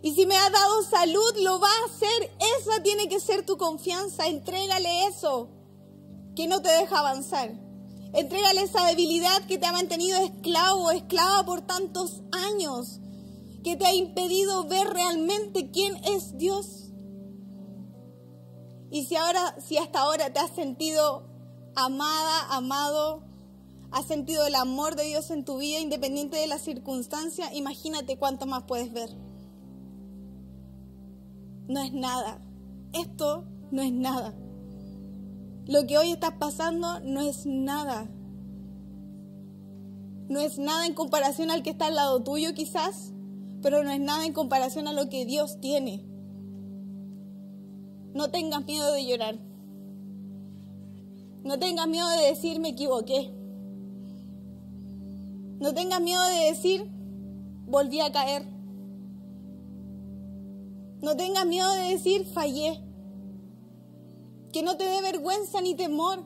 [0.02, 2.32] Y si me ha dado salud, lo va a hacer.
[2.60, 4.28] Esa tiene que ser tu confianza.
[4.28, 5.50] Entrégale eso
[6.36, 7.52] que no te deja avanzar.
[8.14, 13.00] Entrégale esa debilidad que te ha mantenido esclavo esclava por tantos años,
[13.64, 16.92] que te ha impedido ver realmente quién es Dios.
[18.90, 21.28] Y si ahora, si hasta ahora te has sentido
[21.76, 23.24] amada, amado,
[23.92, 28.46] has sentido el amor de Dios en tu vida, independiente de la circunstancia, imagínate cuánto
[28.46, 29.27] más puedes ver
[31.68, 32.40] no es nada.
[32.94, 34.34] Esto no es nada.
[35.66, 38.10] Lo que hoy estás pasando no es nada.
[40.30, 43.14] No es nada en comparación al que está al lado tuyo quizás,
[43.62, 46.06] pero no es nada en comparación a lo que Dios tiene.
[48.14, 49.38] No tengas miedo de llorar.
[51.44, 53.32] No tengas miedo de decir me equivoqué.
[55.60, 56.90] No tengas miedo de decir
[57.66, 58.57] volví a caer.
[61.02, 62.84] No tengas miedo de decir fallé.
[64.52, 66.24] Que no te dé vergüenza ni temor.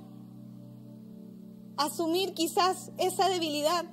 [1.78, 3.86] Asumir quizás esa debilidad.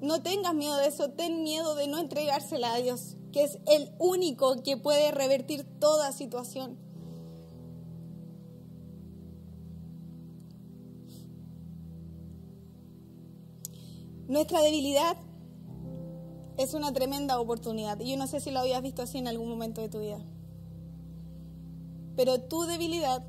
[0.00, 3.90] No tengas miedo de eso, ten miedo de no entregársela a Dios, que es el
[3.98, 6.78] único que puede revertir toda situación.
[14.28, 15.16] Nuestra debilidad
[16.56, 17.98] es una tremenda oportunidad.
[18.00, 20.18] Y yo no sé si lo habías visto así en algún momento de tu vida.
[22.16, 23.24] Pero tu debilidad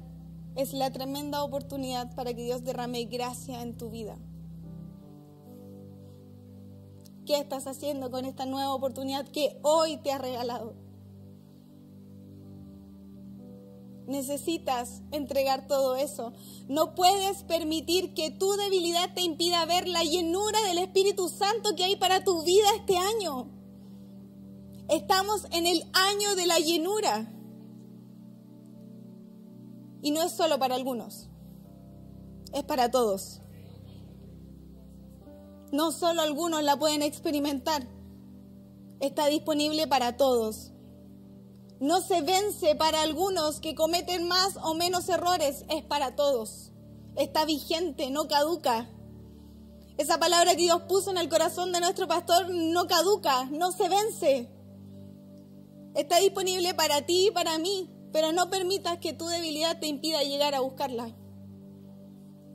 [0.55, 4.17] es la tremenda oportunidad para que Dios derrame gracia en tu vida.
[7.25, 10.84] ¿Qué estás haciendo con esta nueva oportunidad que hoy te ha regalado?
[14.07, 16.33] Necesitas entregar todo eso.
[16.67, 21.83] No puedes permitir que tu debilidad te impida ver la llenura del Espíritu Santo que
[21.83, 23.47] hay para tu vida este año.
[24.89, 27.31] Estamos en el año de la llenura.
[30.03, 31.27] Y no es solo para algunos,
[32.53, 33.41] es para todos.
[35.71, 37.87] No solo algunos la pueden experimentar,
[38.99, 40.74] está disponible para todos
[41.79, 46.71] no se vence para algunos que cometen más o menos errores, es para todos.
[47.15, 48.89] Está vigente, no caduca.
[49.97, 53.89] Esa palabra que Dios puso en el corazón de nuestro pastor no caduca, no se
[53.89, 54.49] vence.
[55.95, 60.23] Está disponible para ti y para mí, pero no permitas que tu debilidad te impida
[60.23, 61.15] llegar a buscarla.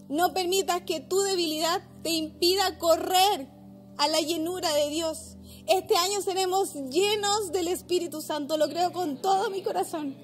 [0.08, 3.48] No permitas que tu debilidad te impida correr
[3.96, 5.36] a la llenura de Dios.
[5.70, 10.16] Este año seremos llenos del Espíritu Santo, lo creo con todo mi corazón.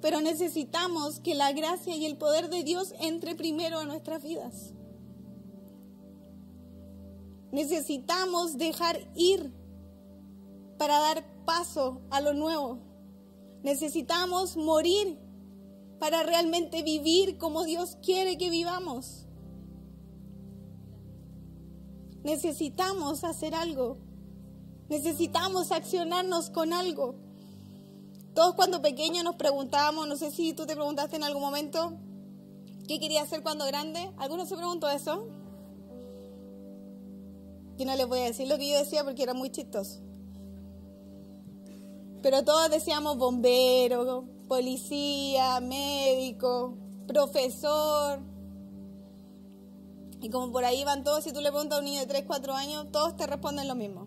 [0.00, 4.74] Pero necesitamos que la gracia y el poder de Dios entre primero a nuestras vidas.
[7.50, 9.52] Necesitamos dejar ir
[10.78, 12.78] para dar paso a lo nuevo.
[13.64, 15.18] Necesitamos morir
[15.98, 19.21] para realmente vivir como Dios quiere que vivamos.
[22.24, 23.98] Necesitamos hacer algo.
[24.88, 27.14] Necesitamos accionarnos con algo.
[28.34, 31.92] Todos cuando pequeños nos preguntábamos, no sé si tú te preguntaste en algún momento,
[32.88, 34.10] ¿qué quería hacer cuando grande?
[34.16, 35.26] ¿Alguno se preguntó eso?
[37.76, 40.00] Yo no les voy a decir lo que yo decía porque era muy chistoso.
[42.22, 48.20] Pero todos decíamos bombero, policía, médico, profesor,
[50.22, 52.24] y como por ahí van todos, si tú le preguntas a un niño de 3,
[52.26, 54.06] 4 años, todos te responden lo mismo.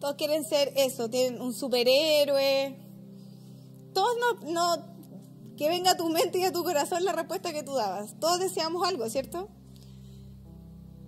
[0.00, 2.76] Todos quieren ser eso, tienen un superhéroe.
[3.94, 4.90] Todos no, no
[5.56, 8.18] que venga a tu mente y a tu corazón la respuesta que tú dabas.
[8.18, 9.48] Todos deseamos algo, ¿cierto?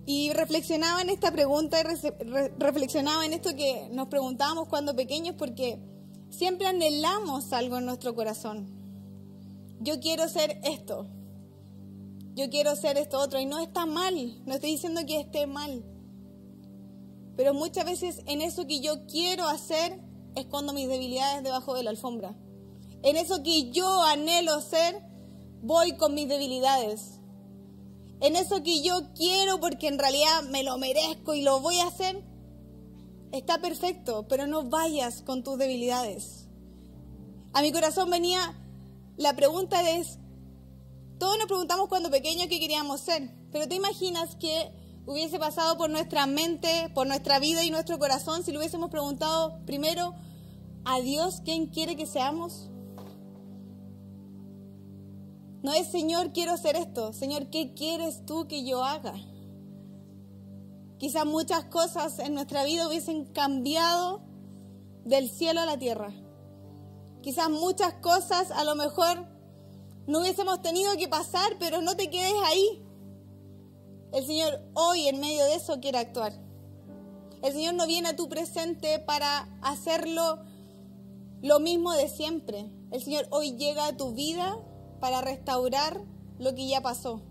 [0.05, 1.83] Y reflexionaba en esta pregunta y
[2.59, 5.79] reflexionaba en esto que nos preguntábamos cuando pequeños porque
[6.29, 8.69] siempre anhelamos algo en nuestro corazón.
[9.81, 11.07] Yo quiero ser esto.
[12.35, 13.39] Yo quiero ser esto otro.
[13.39, 14.41] Y no está mal.
[14.45, 15.83] No estoy diciendo que esté mal.
[17.35, 19.99] Pero muchas veces en eso que yo quiero hacer
[20.35, 22.35] escondo mis debilidades debajo de la alfombra.
[23.01, 25.01] En eso que yo anhelo ser,
[25.61, 27.19] voy con mis debilidades
[28.23, 31.87] en eso que yo quiero porque en realidad me lo merezco y lo voy a
[31.87, 32.23] hacer,
[33.33, 36.47] está perfecto, pero no vayas con tus debilidades.
[37.51, 38.57] A mi corazón venía
[39.17, 40.05] la pregunta de,
[41.23, 44.73] todos nos preguntamos cuando pequeños qué queríamos ser, pero ¿te imaginas que
[45.05, 49.57] hubiese pasado por nuestra mente, por nuestra vida y nuestro corazón si le hubiésemos preguntado
[49.65, 50.15] primero
[50.83, 52.69] a Dios quién quiere que seamos?
[55.61, 57.13] No es, Señor, quiero hacer esto.
[57.13, 59.13] Señor, ¿qué quieres tú que yo haga?
[60.97, 64.23] Quizás muchas cosas en nuestra vida hubiesen cambiado
[65.05, 66.11] del cielo a la tierra.
[67.21, 69.32] Quizás muchas cosas a lo mejor
[70.07, 72.83] no hubiésemos tenido que pasar, pero no te quedes ahí.
[74.11, 76.33] El Señor hoy en medio de eso quiere actuar.
[77.41, 80.39] El Señor no viene a tu presente para hacerlo
[81.41, 82.69] lo mismo de siempre.
[82.91, 84.57] El Señor hoy llega a tu vida
[84.99, 86.01] para restaurar
[86.37, 87.21] lo que ya pasó.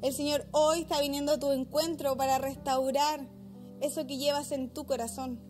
[0.00, 3.28] El Señor hoy está viniendo a tu encuentro para restaurar
[3.80, 5.40] eso que llevas en tu corazón.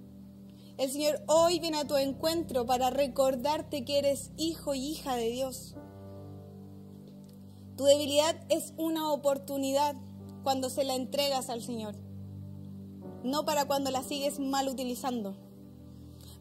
[0.76, 5.30] El Señor hoy viene a tu encuentro para recordarte que eres hijo y hija de
[5.30, 5.71] Dios.
[7.76, 9.94] Tu debilidad es una oportunidad
[10.42, 11.94] cuando se la entregas al Señor,
[13.22, 15.36] no para cuando la sigues mal utilizando,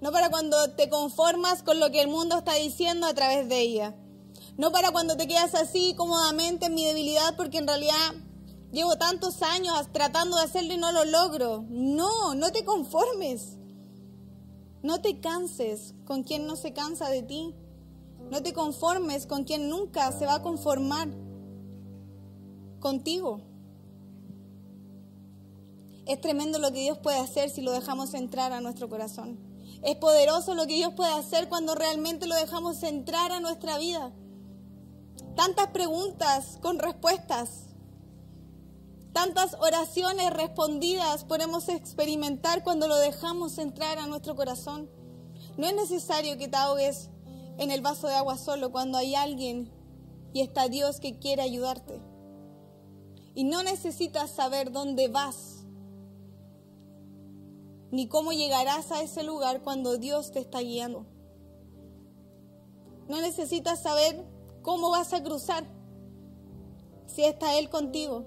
[0.02, 3.62] no para cuando te conformas con lo que el mundo está diciendo a través de
[3.62, 3.96] ella,
[4.58, 8.14] no para cuando te quedas así cómodamente en mi debilidad porque en realidad
[8.72, 11.66] llevo tantos años tratando de hacerlo y no lo logro.
[11.70, 13.58] No, no te conformes.
[14.82, 17.56] No te canses con quien no se cansa de ti.
[18.32, 21.10] No te conformes con quien nunca se va a conformar
[22.80, 23.42] contigo.
[26.06, 29.38] Es tremendo lo que Dios puede hacer si lo dejamos entrar a nuestro corazón.
[29.84, 34.14] Es poderoso lo que Dios puede hacer cuando realmente lo dejamos entrar a nuestra vida.
[35.36, 37.66] Tantas preguntas con respuestas.
[39.12, 44.90] Tantas oraciones respondidas podemos experimentar cuando lo dejamos entrar a nuestro corazón.
[45.58, 47.11] No es necesario que te ahogues
[47.62, 49.72] en el vaso de agua solo cuando hay alguien
[50.34, 52.02] y está Dios que quiere ayudarte.
[53.34, 55.64] Y no necesitas saber dónde vas,
[57.92, 61.06] ni cómo llegarás a ese lugar cuando Dios te está guiando.
[63.08, 64.26] No necesitas saber
[64.62, 65.66] ¿Cómo vas a cruzar
[67.08, 68.26] si está Él contigo?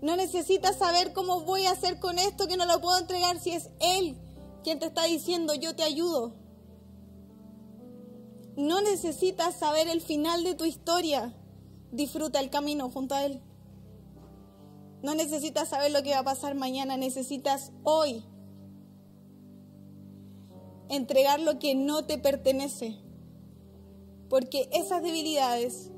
[0.00, 3.50] No necesitas saber cómo voy a hacer con esto que no lo puedo entregar si
[3.50, 4.16] es Él
[4.64, 6.32] quien te está diciendo yo te ayudo.
[8.58, 11.32] No necesitas saber el final de tu historia.
[11.92, 13.40] Disfruta el camino junto a Él.
[15.00, 16.96] No necesitas saber lo que va a pasar mañana.
[16.96, 18.24] Necesitas hoy
[20.88, 22.98] entregar lo que no te pertenece
[24.28, 25.92] porque esas debilidades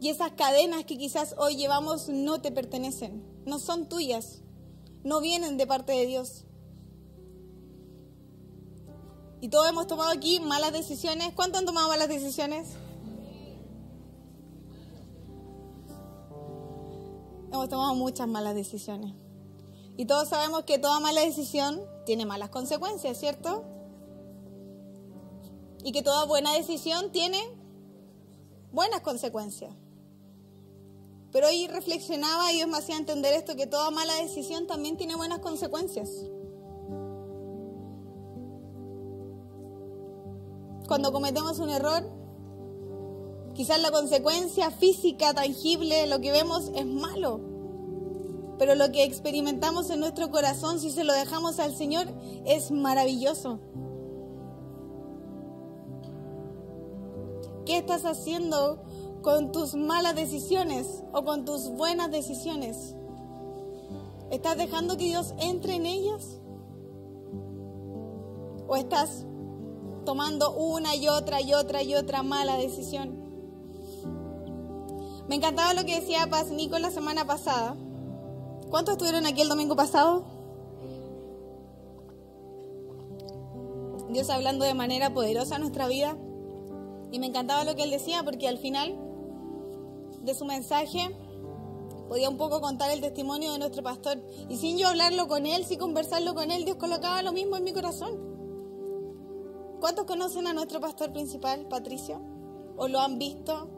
[0.00, 4.42] y esas cadenas que quizás hoy llevamos no te pertenecen, no son tuyas,
[5.04, 6.45] no vienen de parte de Dios.
[9.40, 11.32] Y todos hemos tomado aquí malas decisiones.
[11.34, 12.68] ¿Cuántos han tomado malas decisiones?
[17.52, 19.12] Hemos tomado muchas malas decisiones.
[19.96, 23.64] Y todos sabemos que toda mala decisión tiene malas consecuencias, ¿cierto?
[25.86, 27.40] y que toda buena decisión tiene
[28.72, 29.72] buenas consecuencias.
[31.30, 35.14] Pero hoy reflexionaba y Dios me hacía entender esto, que toda mala decisión también tiene
[35.14, 36.10] buenas consecuencias.
[40.86, 42.08] Cuando cometemos un error,
[43.54, 47.40] quizás la consecuencia física, tangible, lo que vemos es malo.
[48.58, 52.06] Pero lo que experimentamos en nuestro corazón, si se lo dejamos al Señor,
[52.44, 53.58] es maravilloso.
[57.66, 58.80] ¿Qué estás haciendo
[59.22, 62.94] con tus malas decisiones o con tus buenas decisiones?
[64.30, 66.40] ¿Estás dejando que Dios entre en ellas?
[68.68, 69.26] ¿O estás
[70.06, 73.26] tomando una y otra y otra y otra mala decisión?
[75.28, 77.76] Me encantaba lo que decía Paz Nico la semana pasada.
[78.70, 80.24] ¿Cuántos estuvieron aquí el domingo pasado?
[84.08, 86.16] Dios hablando de manera poderosa en nuestra vida.
[87.10, 88.96] Y me encantaba lo que él decía porque al final
[90.22, 91.14] de su mensaje
[92.08, 94.22] podía un poco contar el testimonio de nuestro pastor.
[94.48, 97.64] Y sin yo hablarlo con él, sin conversarlo con él, Dios colocaba lo mismo en
[97.64, 98.35] mi corazón.
[99.80, 102.20] ¿Cuántos conocen a nuestro pastor principal, Patricio?
[102.76, 103.68] ¿O lo han visto?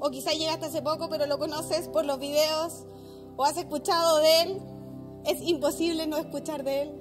[0.00, 2.86] O quizás llegaste hace poco, pero lo conoces por los videos,
[3.36, 4.62] o has escuchado de él.
[5.26, 6.92] Es imposible no escuchar de él.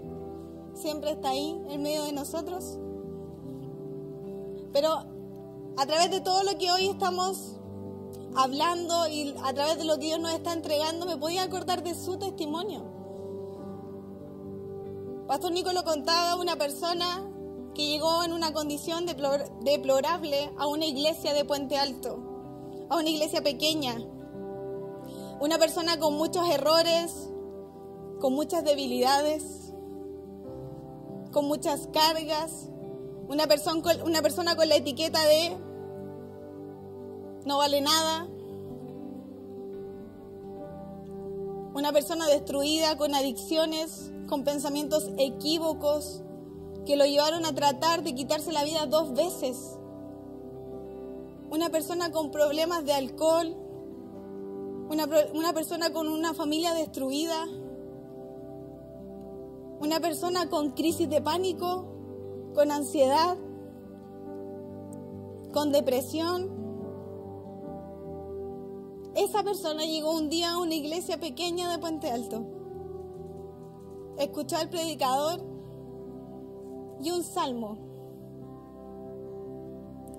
[0.74, 2.80] Siempre está ahí, en medio de nosotros.
[4.74, 4.90] Pero
[5.78, 7.56] a través de todo lo que hoy estamos
[8.36, 11.94] hablando y a través de lo que Dios nos está entregando, me podía acordar de
[11.94, 12.84] su testimonio.
[15.28, 17.28] Pastor Nico lo contaba, una persona
[17.78, 22.18] que llegó en una condición deplorable a una iglesia de Puente Alto,
[22.90, 23.96] a una iglesia pequeña,
[25.40, 27.30] una persona con muchos errores,
[28.20, 29.76] con muchas debilidades,
[31.32, 32.68] con muchas cargas,
[33.30, 35.56] una persona, una persona con la etiqueta de
[37.46, 38.28] no vale nada.
[41.76, 46.24] Una persona destruida con adicciones, con pensamientos equívocos
[46.88, 49.78] que lo llevaron a tratar de quitarse la vida dos veces.
[51.52, 53.56] Una persona con problemas de alcohol,
[54.90, 57.46] una, una persona con una familia destruida,
[59.82, 61.86] una persona con crisis de pánico,
[62.56, 63.38] con ansiedad,
[65.54, 66.56] con depresión,
[69.14, 72.46] esa persona llegó un día a una iglesia pequeña de Puente Alto.
[74.18, 75.57] Escuchó al predicador
[77.02, 77.78] y un salmo.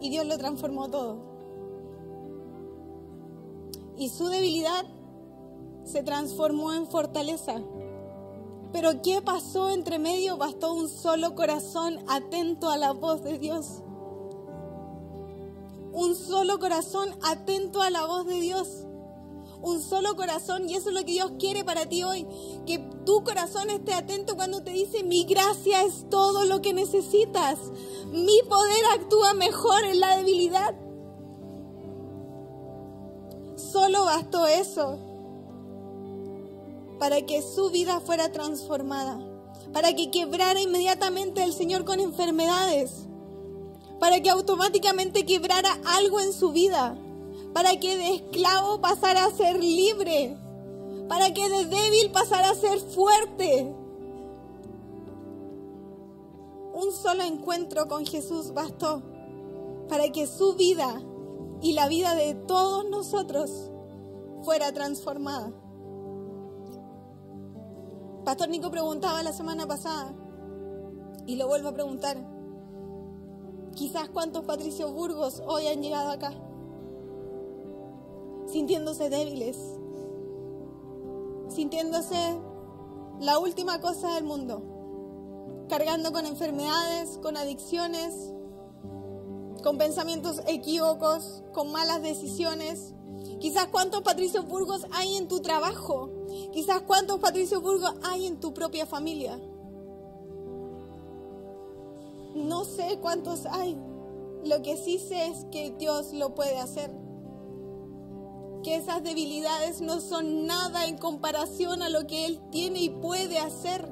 [0.01, 1.19] Y Dios lo transformó todo.
[3.97, 4.85] Y su debilidad
[5.85, 7.61] se transformó en fortaleza.
[8.73, 10.37] Pero ¿qué pasó entre medio?
[10.37, 13.83] Bastó un solo corazón atento a la voz de Dios.
[15.93, 18.85] Un solo corazón atento a la voz de Dios
[19.61, 22.27] un solo corazón y eso es lo que Dios quiere para ti hoy.
[22.67, 27.59] Que tu corazón esté atento cuando te dice, mi gracia es todo lo que necesitas.
[28.13, 30.75] Mi poder actúa mejor en la debilidad.
[33.57, 34.99] Solo bastó eso
[36.99, 39.19] para que su vida fuera transformada,
[39.73, 43.07] para que quebrara inmediatamente el Señor con enfermedades,
[43.99, 46.95] para que automáticamente quebrara algo en su vida
[47.55, 50.37] para que de esclavo pasara a ser libre,
[51.09, 53.75] para que de débil pasara a ser fuerte.
[56.75, 59.03] Un solo encuentro con Jesús bastó
[59.89, 61.03] para que su vida
[61.61, 63.71] y la vida de todos nosotros
[64.43, 65.53] fuera transformada.
[68.25, 70.15] Pastor Nico preguntaba la semana pasada
[71.27, 72.17] y lo vuelvo a preguntar.
[73.75, 76.33] Quizás cuántos Patricios Burgos hoy han llegado acá
[78.49, 79.78] sintiéndose débiles,
[81.59, 82.41] sintiéndose
[83.19, 88.15] la última cosa del mundo, cargando con enfermedades, con adicciones,
[89.65, 92.95] con pensamientos equívocos, con malas decisiones.
[93.41, 96.11] Quizás cuántos Patricios Burgos hay en tu trabajo,
[96.53, 99.37] quizás cuántos Patricios Burgos hay en tu propia familia.
[102.37, 103.77] No sé cuántos hay.
[104.45, 106.93] Lo que sí sé es que Dios lo puede hacer
[108.69, 113.39] que esas debilidades no son nada en comparación a lo que Él tiene y puede
[113.39, 113.91] hacer.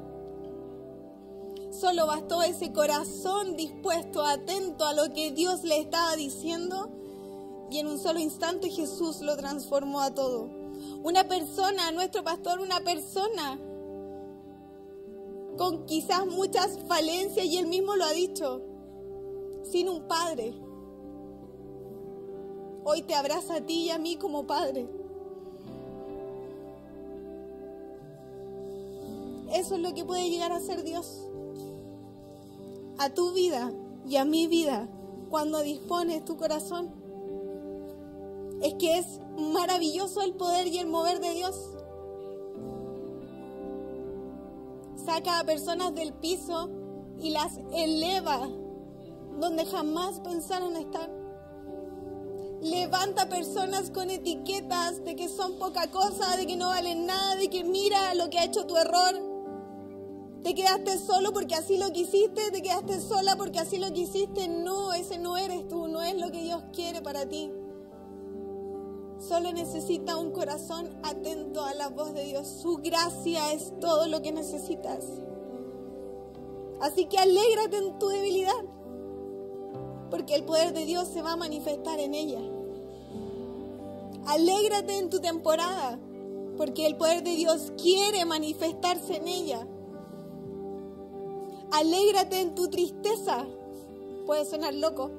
[1.70, 6.90] Solo bastó ese corazón dispuesto, atento a lo que Dios le estaba diciendo
[7.70, 10.50] y en un solo instante Jesús lo transformó a todo.
[11.02, 13.58] Una persona, nuestro pastor, una persona
[15.56, 18.60] con quizás muchas falencias y él mismo lo ha dicho,
[19.64, 20.52] sin un padre
[22.88, 24.86] hoy te abraza a ti y a mí como Padre.
[29.52, 31.20] Eso es lo que puede llegar a ser Dios.
[32.98, 33.72] A tu vida
[34.08, 34.88] y a mi vida
[35.30, 36.88] cuando dispones tu corazón.
[38.62, 41.56] Es que es maravilloso el poder y el mover de Dios.
[45.04, 46.70] Saca a personas del piso
[47.18, 48.48] y las eleva
[49.40, 51.25] donde jamás pensaron estar
[52.60, 57.48] levanta personas con etiquetas de que son poca cosa, de que no valen nada, de
[57.48, 59.36] que mira lo que ha hecho tu error.
[60.42, 64.48] Te quedaste solo porque así lo quisiste, te quedaste sola porque así lo quisiste.
[64.48, 67.50] No, ese no eres tú, no es lo que Dios quiere para ti.
[69.18, 72.46] Solo necesita un corazón atento a la voz de Dios.
[72.46, 75.04] Su gracia es todo lo que necesitas.
[76.80, 78.52] Así que alégrate en tu debilidad.
[80.10, 82.40] Porque el poder de Dios se va a manifestar en ella.
[84.26, 85.98] Alégrate en tu temporada,
[86.56, 89.66] porque el poder de Dios quiere manifestarse en ella.
[91.72, 93.46] Alégrate en tu tristeza.
[94.26, 95.10] Puede sonar loco,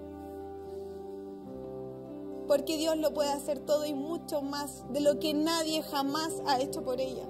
[2.48, 6.60] porque Dios lo puede hacer todo y mucho más de lo que nadie jamás ha
[6.60, 7.24] hecho por ella.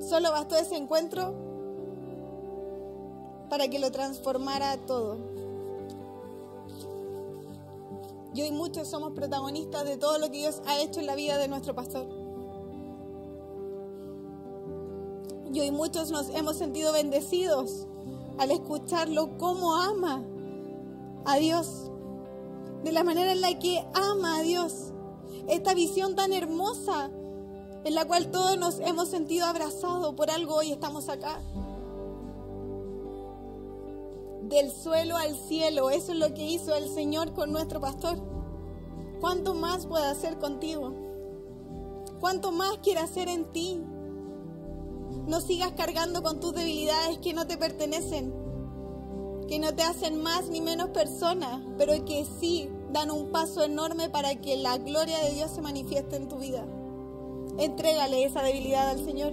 [0.00, 1.34] Solo bastó ese encuentro
[3.52, 5.18] para que lo transformara todo.
[8.34, 11.36] Y hoy muchos somos protagonistas de todo lo que Dios ha hecho en la vida
[11.36, 12.06] de nuestro pastor.
[15.52, 17.86] Y hoy muchos nos hemos sentido bendecidos
[18.38, 20.24] al escucharlo cómo ama
[21.26, 21.90] a Dios,
[22.84, 24.94] de la manera en la que ama a Dios.
[25.46, 27.10] Esta visión tan hermosa
[27.84, 31.38] en la cual todos nos hemos sentido abrazados por algo hoy estamos acá.
[34.52, 38.18] Del suelo al cielo, eso es lo que hizo el Señor con nuestro pastor.
[39.18, 40.92] ¿Cuánto más puede hacer contigo?
[42.20, 43.80] ¿Cuánto más quiere hacer en ti?
[45.26, 48.34] No sigas cargando con tus debilidades que no te pertenecen,
[49.48, 54.10] que no te hacen más ni menos persona, pero que sí dan un paso enorme
[54.10, 56.66] para que la gloria de Dios se manifieste en tu vida.
[57.56, 59.32] Entrégale esa debilidad al Señor.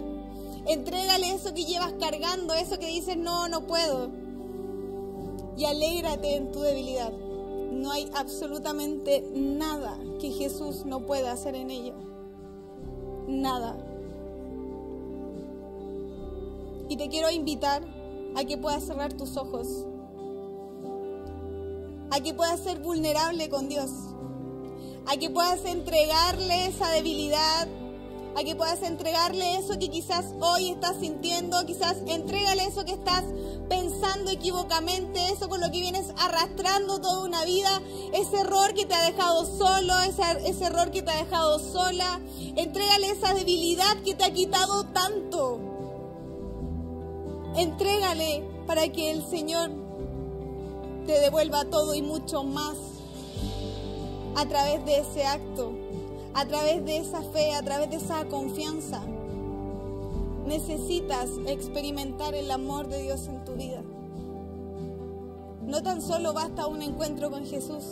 [0.66, 4.19] Entrégale eso que llevas cargando, eso que dices, no, no puedo.
[5.60, 7.12] Y alégrate en tu debilidad.
[7.12, 11.96] No hay absolutamente nada que Jesús no pueda hacer en ella.
[13.28, 13.76] Nada.
[16.88, 17.84] Y te quiero invitar
[18.38, 19.68] a que puedas cerrar tus ojos.
[22.12, 23.92] A que puedas ser vulnerable con Dios.
[25.08, 27.68] A que puedas entregarle esa debilidad.
[28.38, 31.66] A que puedas entregarle eso que quizás hoy estás sintiendo.
[31.66, 33.26] Quizás entrégale eso que estás
[33.70, 35.32] pensando equivocamente.
[35.32, 37.82] Eso con lo que vienes arrastrando toda una vida.
[38.14, 39.94] Ese error que te ha dejado solo.
[40.02, 42.20] Ese, ese error que te ha dejado sola.
[42.56, 45.60] Entrégale esa debilidad que te ha quitado tanto.
[47.56, 49.72] Entrégale para que el Señor
[51.06, 52.78] te devuelva todo y mucho más
[54.36, 55.74] a través de ese acto,
[56.34, 59.02] a través de esa fe, a través de esa confianza.
[60.50, 63.84] Necesitas experimentar el amor de Dios en tu vida.
[65.62, 67.84] No tan solo basta un encuentro con Jesús,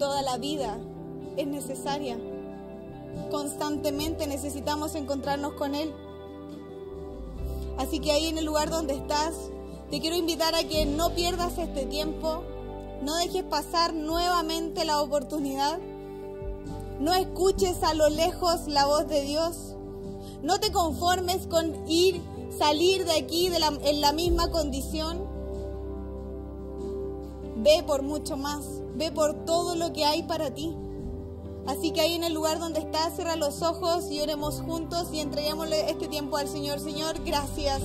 [0.00, 0.80] toda la vida
[1.36, 2.18] es necesaria.
[3.30, 5.94] Constantemente necesitamos encontrarnos con Él.
[7.78, 9.36] Así que ahí en el lugar donde estás,
[9.88, 12.42] te quiero invitar a que no pierdas este tiempo,
[13.02, 15.78] no dejes pasar nuevamente la oportunidad,
[16.98, 19.71] no escuches a lo lejos la voz de Dios,
[20.42, 22.20] no te conformes con ir,
[22.56, 25.26] salir de aquí en la misma condición.
[27.56, 28.64] Ve por mucho más,
[28.96, 30.74] ve por todo lo que hay para ti.
[31.66, 35.20] Así que ahí en el lugar donde estás, cierra los ojos y oremos juntos y
[35.20, 36.80] entreguémosle este tiempo al Señor.
[36.80, 37.80] Señor, gracias.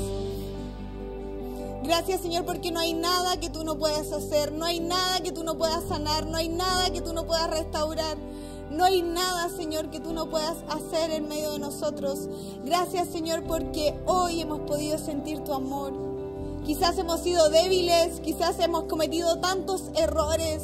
[1.83, 5.31] Gracias Señor porque no hay nada que tú no puedas hacer, no hay nada que
[5.31, 8.17] tú no puedas sanar, no hay nada que tú no puedas restaurar.
[8.71, 12.27] No hay nada, Señor, que tú no puedas hacer en medio de nosotros.
[12.65, 15.93] Gracias, Señor, porque hoy hemos podido sentir tu amor.
[16.65, 20.63] Quizás hemos sido débiles, quizás hemos cometido tantos errores,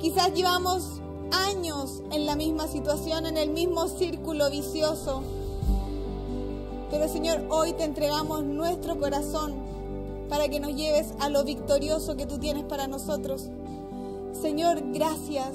[0.00, 1.00] quizás llevamos
[1.32, 5.22] años en la misma situación, en el mismo círculo vicioso.
[6.88, 9.54] Pero Señor, hoy te entregamos nuestro corazón
[10.28, 13.48] para que nos lleves a lo victorioso que tú tienes para nosotros.
[14.40, 15.50] Señor, gracias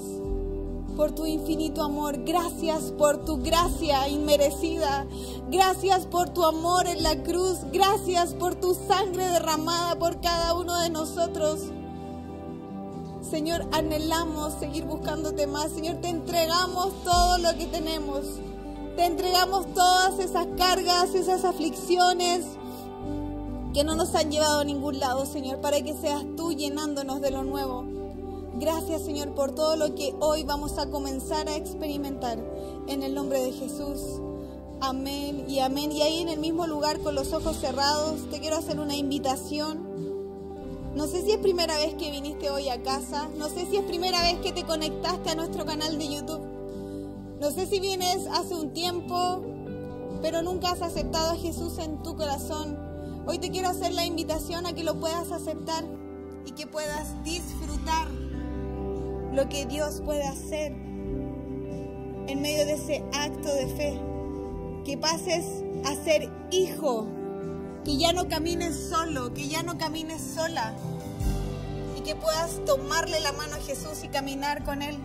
[1.00, 5.08] por tu infinito amor, gracias por tu gracia inmerecida,
[5.50, 10.78] gracias por tu amor en la cruz, gracias por tu sangre derramada por cada uno
[10.82, 11.62] de nosotros.
[13.22, 15.72] Señor, anhelamos seguir buscándote más.
[15.72, 18.26] Señor, te entregamos todo lo que tenemos.
[18.98, 22.44] Te entregamos todas esas cargas, esas aflicciones
[23.74, 27.32] que no nos han llevado a ningún lado, Señor, para que seas tú llenándonos de
[27.32, 27.99] lo nuevo.
[28.60, 32.38] Gracias, Señor, por todo lo que hoy vamos a comenzar a experimentar.
[32.88, 34.02] En el nombre de Jesús.
[34.82, 35.92] Amén y amén.
[35.92, 39.90] Y ahí en el mismo lugar, con los ojos cerrados, te quiero hacer una invitación
[40.96, 43.84] no sé si es primera vez que viniste hoy a casa, no sé si es
[43.84, 46.42] primera vez que te conectaste a nuestro canal de YouTube,
[47.40, 49.42] no sé si vienes hace un tiempo,
[50.22, 52.78] pero nunca has aceptado a Jesús en tu corazón.
[53.28, 55.86] Hoy te quiero hacer la invitación a que lo puedas aceptar
[56.46, 58.08] y que puedas disfrutar
[59.34, 60.72] lo que Dios puede hacer
[62.28, 64.00] en medio de ese acto de fe.
[64.86, 65.46] Que pases
[65.86, 67.08] a ser hijo
[67.84, 70.74] que ya no camines solo, que ya no camines sola
[71.98, 74.98] y que puedas tomarle la mano a Jesús y caminar con Él.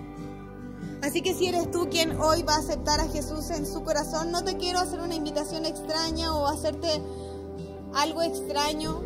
[1.03, 4.31] Así que si eres tú quien hoy va a aceptar a Jesús en su corazón,
[4.33, 7.03] no te quiero hacer una invitación extraña o hacerte
[7.95, 9.03] algo extraño.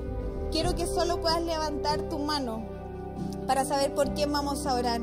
[0.53, 2.78] Quiero que solo puedas levantar tu mano
[3.47, 5.01] para saber por quién vamos a orar.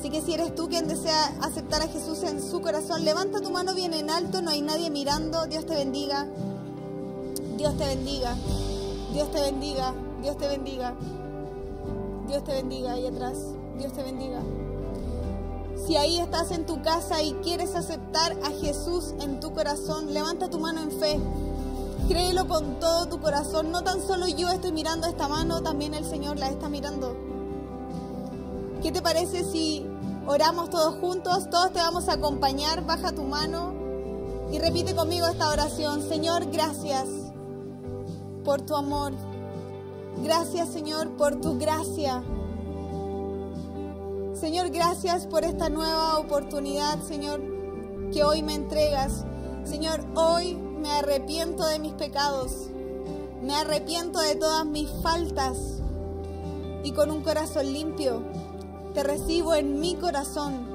[0.00, 3.50] Así que si eres tú quien desea aceptar a Jesús en su corazón, levanta tu
[3.50, 5.46] mano bien en alto, no hay nadie mirando.
[5.46, 6.26] Dios te bendiga.
[7.58, 8.34] Dios te bendiga.
[9.12, 9.94] Dios te bendiga.
[10.22, 10.94] Dios te bendiga.
[12.28, 13.36] Dios te bendiga ahí atrás.
[13.78, 14.40] Dios te bendiga.
[15.86, 20.48] Si ahí estás en tu casa y quieres aceptar a Jesús en tu corazón, levanta
[20.48, 21.20] tu mano en fe.
[22.08, 23.70] Créelo con todo tu corazón.
[23.70, 27.29] No tan solo yo estoy mirando esta mano, también el Señor la está mirando.
[28.82, 29.86] ¿Qué te parece si
[30.26, 31.50] oramos todos juntos?
[31.50, 32.86] Todos te vamos a acompañar.
[32.86, 33.74] Baja tu mano
[34.50, 36.02] y repite conmigo esta oración.
[36.08, 37.06] Señor, gracias
[38.42, 39.12] por tu amor.
[40.22, 42.22] Gracias, Señor, por tu gracia.
[44.34, 47.42] Señor, gracias por esta nueva oportunidad, Señor,
[48.12, 49.26] que hoy me entregas.
[49.64, 52.70] Señor, hoy me arrepiento de mis pecados.
[53.42, 55.58] Me arrepiento de todas mis faltas.
[56.82, 58.22] Y con un corazón limpio,
[58.94, 60.68] te recibo en mi corazón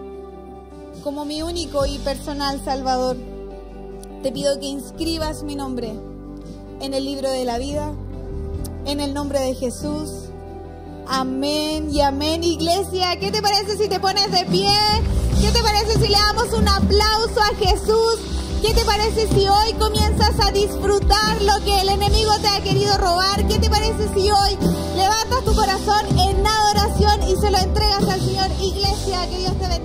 [1.04, 3.18] como mi único y personal Salvador.
[4.24, 5.94] Te pido que inscribas mi nombre
[6.82, 7.94] en el libro de la vida,
[8.86, 10.10] en el nombre de Jesús.
[11.08, 13.20] Amén y amén, iglesia.
[13.20, 14.72] ¿Qué te parece si te pones de pie?
[15.40, 18.35] ¿Qué te parece si le damos un aplauso a Jesús?
[18.66, 22.98] ¿Qué te parece si hoy comienzas a disfrutar lo que el enemigo te ha querido
[22.98, 23.48] robar?
[23.48, 24.58] ¿Qué te parece si hoy
[24.96, 28.50] levantas tu corazón en adoración y se lo entregas al Señor?
[28.60, 29.85] Iglesia, que Dios te bendiga.